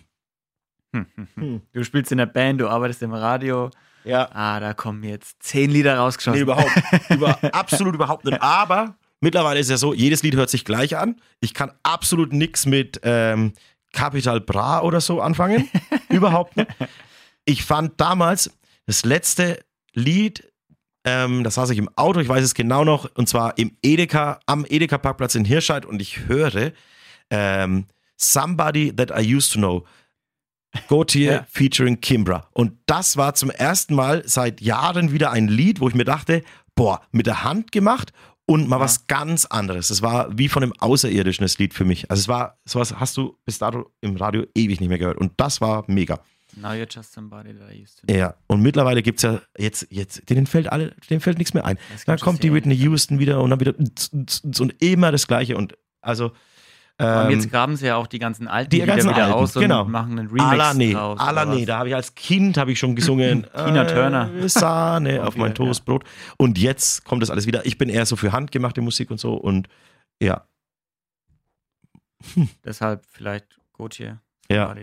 [0.93, 1.61] Hm.
[1.73, 3.71] Du spielst in der Band, du arbeitest im Radio.
[4.03, 4.29] Ja.
[4.33, 6.37] Ah, da kommen jetzt zehn Lieder rausgeschossen.
[6.37, 6.71] Nee, überhaupt.
[7.09, 8.41] Über, absolut überhaupt nicht.
[8.41, 11.15] Aber mittlerweile ist ja so, jedes Lied hört sich gleich an.
[11.39, 13.53] Ich kann absolut nichts mit ähm,
[13.93, 15.69] Capital Bra oder so anfangen.
[16.09, 16.69] überhaupt nicht.
[17.45, 18.51] Ich fand damals
[18.85, 19.63] das letzte
[19.93, 20.51] Lied,
[21.05, 24.39] ähm, da saß ich im Auto, ich weiß es genau noch, und zwar im Edeka,
[24.45, 26.71] am Edeka-Parkplatz in Hirscheid und ich höre
[27.29, 27.85] ähm,
[28.17, 29.85] Somebody That I Used to Know.
[30.87, 31.45] Gautier Ja.
[31.49, 32.47] featuring Kimbra.
[32.51, 36.43] Und das war zum ersten Mal seit Jahren wieder ein Lied, wo ich mir dachte,
[36.75, 38.11] boah, mit der Hand gemacht
[38.45, 39.89] und mal was ganz anderes.
[39.89, 42.09] Es war wie von einem Außerirdischen das Lied für mich.
[42.11, 45.17] Also es war, sowas hast du bis dato im Radio ewig nicht mehr gehört.
[45.17, 46.19] Und das war mega.
[46.55, 48.15] Now you're just somebody that I used to know.
[48.15, 51.65] Ja, und mittlerweile gibt es ja jetzt, jetzt, denen fällt alle, denen fällt nichts mehr
[51.65, 51.79] ein.
[52.05, 55.57] Dann kommt die schon Whitney Houston wieder und dann wieder und immer das Gleiche.
[55.57, 56.31] Und also
[56.99, 59.55] Und ähm, jetzt graben sie ja auch die ganzen alten die ganzen wieder Alten, aus
[59.55, 59.83] und genau.
[59.85, 61.15] machen einen Remix Alane, draus.
[61.19, 61.65] oder Alane, was?
[61.65, 63.47] da habe ich als Kind habe ich schon gesungen.
[63.65, 64.29] Tina Turner.
[64.33, 65.53] Äh, Sahne auf mein ja.
[65.53, 66.03] Toastbrot.
[66.37, 67.65] Und jetzt kommt das alles wieder.
[67.65, 69.67] Ich bin eher so für handgemachte Musik und so und
[70.21, 70.45] ja,
[72.63, 74.21] Deshalb vielleicht Gautier.
[74.49, 74.75] Ja.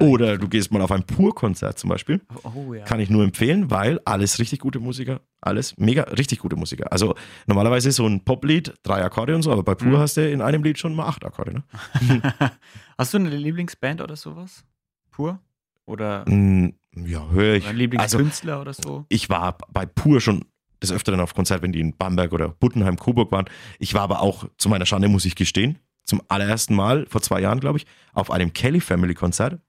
[0.00, 2.20] Oder du gehst mal auf ein Pur-Konzert zum Beispiel.
[2.20, 2.84] to- Oh ja.
[2.84, 6.90] Kann ich nur empfehlen, weil alles richtig gute Musiker, alles mega richtig gute Musiker.
[6.92, 7.14] Also
[7.46, 9.98] normalerweise ist so ein Poplied drei Akkorde und so, aber bei Pur Mhm.
[9.98, 11.54] hast du in einem Lied schon mal acht Akkorde.
[11.54, 11.62] Ne?
[12.98, 14.64] Hast du eine Lieblingsband oder sowas?
[15.10, 15.38] Pur?
[15.84, 16.70] Oder, Mm,
[17.04, 17.64] Ja, höre ich.
[17.64, 19.04] ein Also Lieblingskünstler oder so?
[19.08, 20.44] ich war bei Pur schon
[20.82, 23.46] des Öfteren auf Konzert, wenn die in Bamberg oder Buttenheim, Coburg waren.
[23.78, 27.40] Ich war aber auch, zu meiner Schande muss ich gestehen, zum allerersten Mal, vor zwei
[27.40, 29.60] Jahren, glaube ich, auf einem Kelly Family Konzert.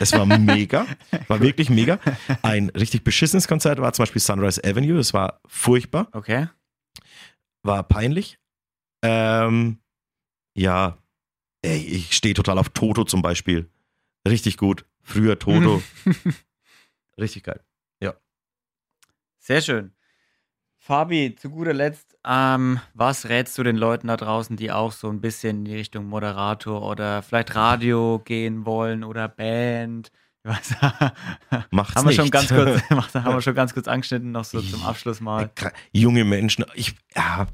[0.00, 0.86] Es war mega,
[1.28, 1.98] war wirklich mega.
[2.42, 6.48] Ein richtig beschissenes Konzert war zum Beispiel Sunrise Avenue, das war furchtbar, Okay.
[7.62, 8.38] war peinlich.
[9.02, 9.78] Ähm,
[10.54, 10.96] ja,
[11.62, 13.68] ey, ich stehe total auf Toto zum Beispiel.
[14.26, 14.86] Richtig gut.
[15.02, 15.82] Früher Toto.
[17.20, 17.60] Richtig geil.
[19.42, 19.92] Sehr schön.
[20.90, 25.08] Fabi, zu guter Letzt, ähm, was rätst du den Leuten da draußen, die auch so
[25.08, 30.10] ein bisschen in die Richtung Moderator oder vielleicht Radio gehen wollen oder Band?
[30.42, 30.74] Weiß,
[31.70, 32.32] Macht's haben wir schon nicht.
[32.32, 32.82] ganz kurz,
[33.14, 35.52] haben wir schon ganz kurz angeschnitten, noch so zum Abschluss mal.
[35.92, 37.46] Junge Menschen, ich, ja,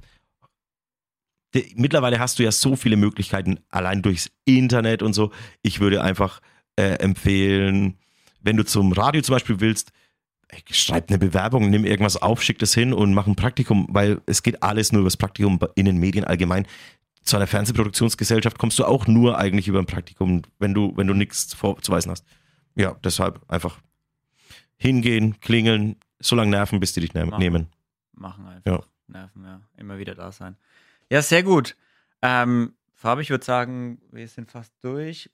[1.52, 5.30] die, mittlerweile hast du ja so viele Möglichkeiten, allein durchs Internet und so.
[5.60, 6.40] Ich würde einfach
[6.76, 7.98] äh, empfehlen,
[8.40, 9.92] wenn du zum Radio zum Beispiel willst,
[10.70, 14.42] schreib eine Bewerbung, nimm irgendwas auf, schick das hin und mach ein Praktikum, weil es
[14.42, 16.66] geht alles nur über das Praktikum in den Medien allgemein.
[17.22, 21.14] Zu einer Fernsehproduktionsgesellschaft kommst du auch nur eigentlich über ein Praktikum, wenn du, wenn du
[21.14, 22.24] nichts vorzuweisen hast.
[22.76, 23.80] Ja, deshalb einfach
[24.76, 27.40] hingehen, klingeln, so lange nerven, bis die dich ne Machen.
[27.40, 27.66] nehmen.
[28.12, 28.70] Machen einfach.
[28.70, 28.84] Ja.
[29.08, 29.60] Nerven, ja.
[29.76, 30.56] Immer wieder da sein.
[31.10, 31.76] Ja, sehr gut.
[32.22, 35.30] Ähm, Fabi, ich würde sagen, wir sind fast durch.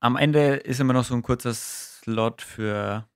[0.00, 3.06] Am Ende ist immer noch so ein kurzer Slot für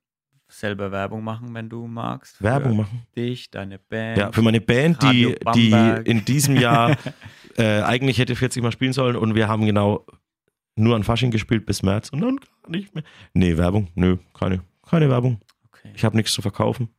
[0.49, 2.41] selber Werbung machen, wenn du magst.
[2.41, 3.05] Werbung machen.
[3.15, 4.17] Dich, deine Band.
[4.17, 6.07] Ja, für meine Band, die, Radio die Bamberg.
[6.07, 6.97] in diesem Jahr
[7.57, 10.05] äh, eigentlich hätte 40 Mal spielen sollen und wir haben genau
[10.75, 13.03] nur an Fasching gespielt bis März und dann gar nicht mehr.
[13.33, 15.39] Nee, Werbung, nö, keine, keine Werbung.
[15.67, 15.91] Okay.
[15.95, 16.89] Ich habe nichts zu verkaufen.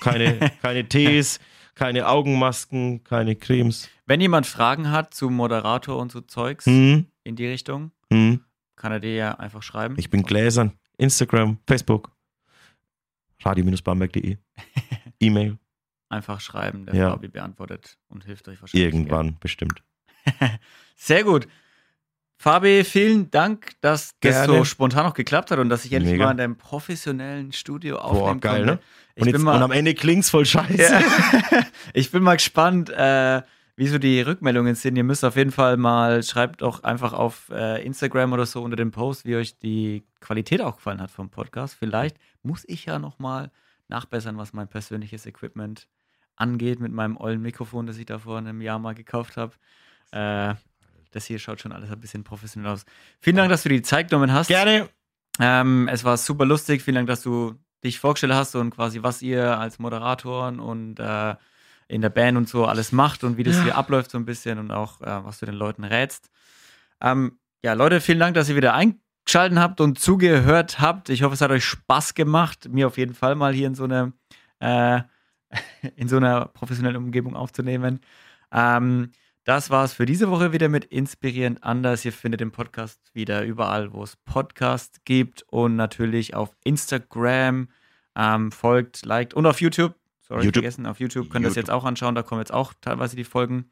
[0.00, 1.38] Keine, keine Tees,
[1.74, 3.88] keine Augenmasken, keine Cremes.
[4.06, 8.40] Wenn jemand Fragen hat zu Moderator und so Zeugs Hm, in die Richtung, hm.
[8.76, 9.94] kann er dir ja einfach schreiben.
[9.98, 10.72] Ich bin gläsern.
[10.98, 12.10] Instagram, Facebook,
[13.44, 14.36] radio-bamberg.de,
[15.20, 15.58] E-Mail,
[16.08, 16.86] einfach schreiben.
[16.86, 17.10] Der Ja.
[17.10, 18.84] Fabi beantwortet und hilft euch wahrscheinlich.
[18.92, 19.82] irgendwann bestimmt.
[20.96, 21.46] Sehr gut.
[22.36, 24.46] Fabi, vielen Dank, dass das Gerne.
[24.58, 26.24] so spontan noch geklappt hat und dass ich endlich Mega.
[26.24, 28.74] mal in deinem professionellen Studio aufnehmen geil, konnte.
[28.74, 28.78] ne?
[29.14, 30.80] Ich, Und, jetzt, bin und am mal, Ende klingt's voll scheiße.
[30.80, 31.02] ja.
[31.92, 33.42] ich bin mal gespannt, äh,
[33.80, 34.96] wie so die Rückmeldungen sind.
[34.96, 38.76] Ihr müsst auf jeden Fall mal, schreibt doch einfach auf äh, Instagram oder so unter
[38.76, 41.76] dem Post, wie euch die Qualität auch gefallen hat vom Podcast.
[41.78, 43.50] Vielleicht muss ich ja noch mal
[43.88, 45.88] nachbessern, was mein persönliches Equipment
[46.36, 49.54] angeht mit meinem ollen Mikrofon, das ich da vor einem Jahr mal gekauft habe.
[50.10, 50.56] Äh,
[51.12, 52.84] das hier schaut schon alles ein bisschen professionell aus.
[53.18, 54.48] Vielen Dank, dass du die Zeit genommen hast.
[54.48, 54.90] Gerne.
[55.38, 56.82] Ähm, es war super lustig.
[56.82, 61.34] Vielen Dank, dass du dich vorgestellt hast und quasi, was ihr als Moderatoren und äh,
[61.90, 64.58] in der Band und so alles macht und wie das hier abläuft so ein bisschen
[64.58, 66.30] und auch, äh, was du den Leuten rätst.
[67.00, 71.08] Ähm, ja, Leute, vielen Dank, dass ihr wieder eingeschaltet habt und zugehört habt.
[71.08, 73.84] Ich hoffe, es hat euch Spaß gemacht, mir auf jeden Fall mal hier in so
[73.84, 74.12] einer,
[74.60, 75.00] äh,
[75.96, 78.00] in so einer professionellen Umgebung aufzunehmen.
[78.52, 79.10] Ähm,
[79.44, 82.04] das war's für diese Woche wieder mit Inspirierend anders.
[82.04, 87.68] Ihr findet den Podcast wieder überall, wo es Podcasts gibt und natürlich auf Instagram.
[88.16, 89.99] Ähm, folgt, liked und auf YouTube.
[90.30, 90.62] Sorry, YouTube.
[90.62, 92.14] vergessen, auf YouTube könnt ihr das jetzt auch anschauen.
[92.14, 93.68] Da kommen jetzt auch teilweise die Folgen.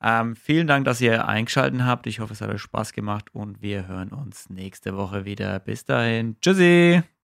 [0.00, 2.06] Ähm, vielen Dank, dass ihr eingeschaltet habt.
[2.06, 5.58] Ich hoffe, es hat euch Spaß gemacht und wir hören uns nächste Woche wieder.
[5.58, 6.36] Bis dahin.
[6.40, 7.02] Tschüssi.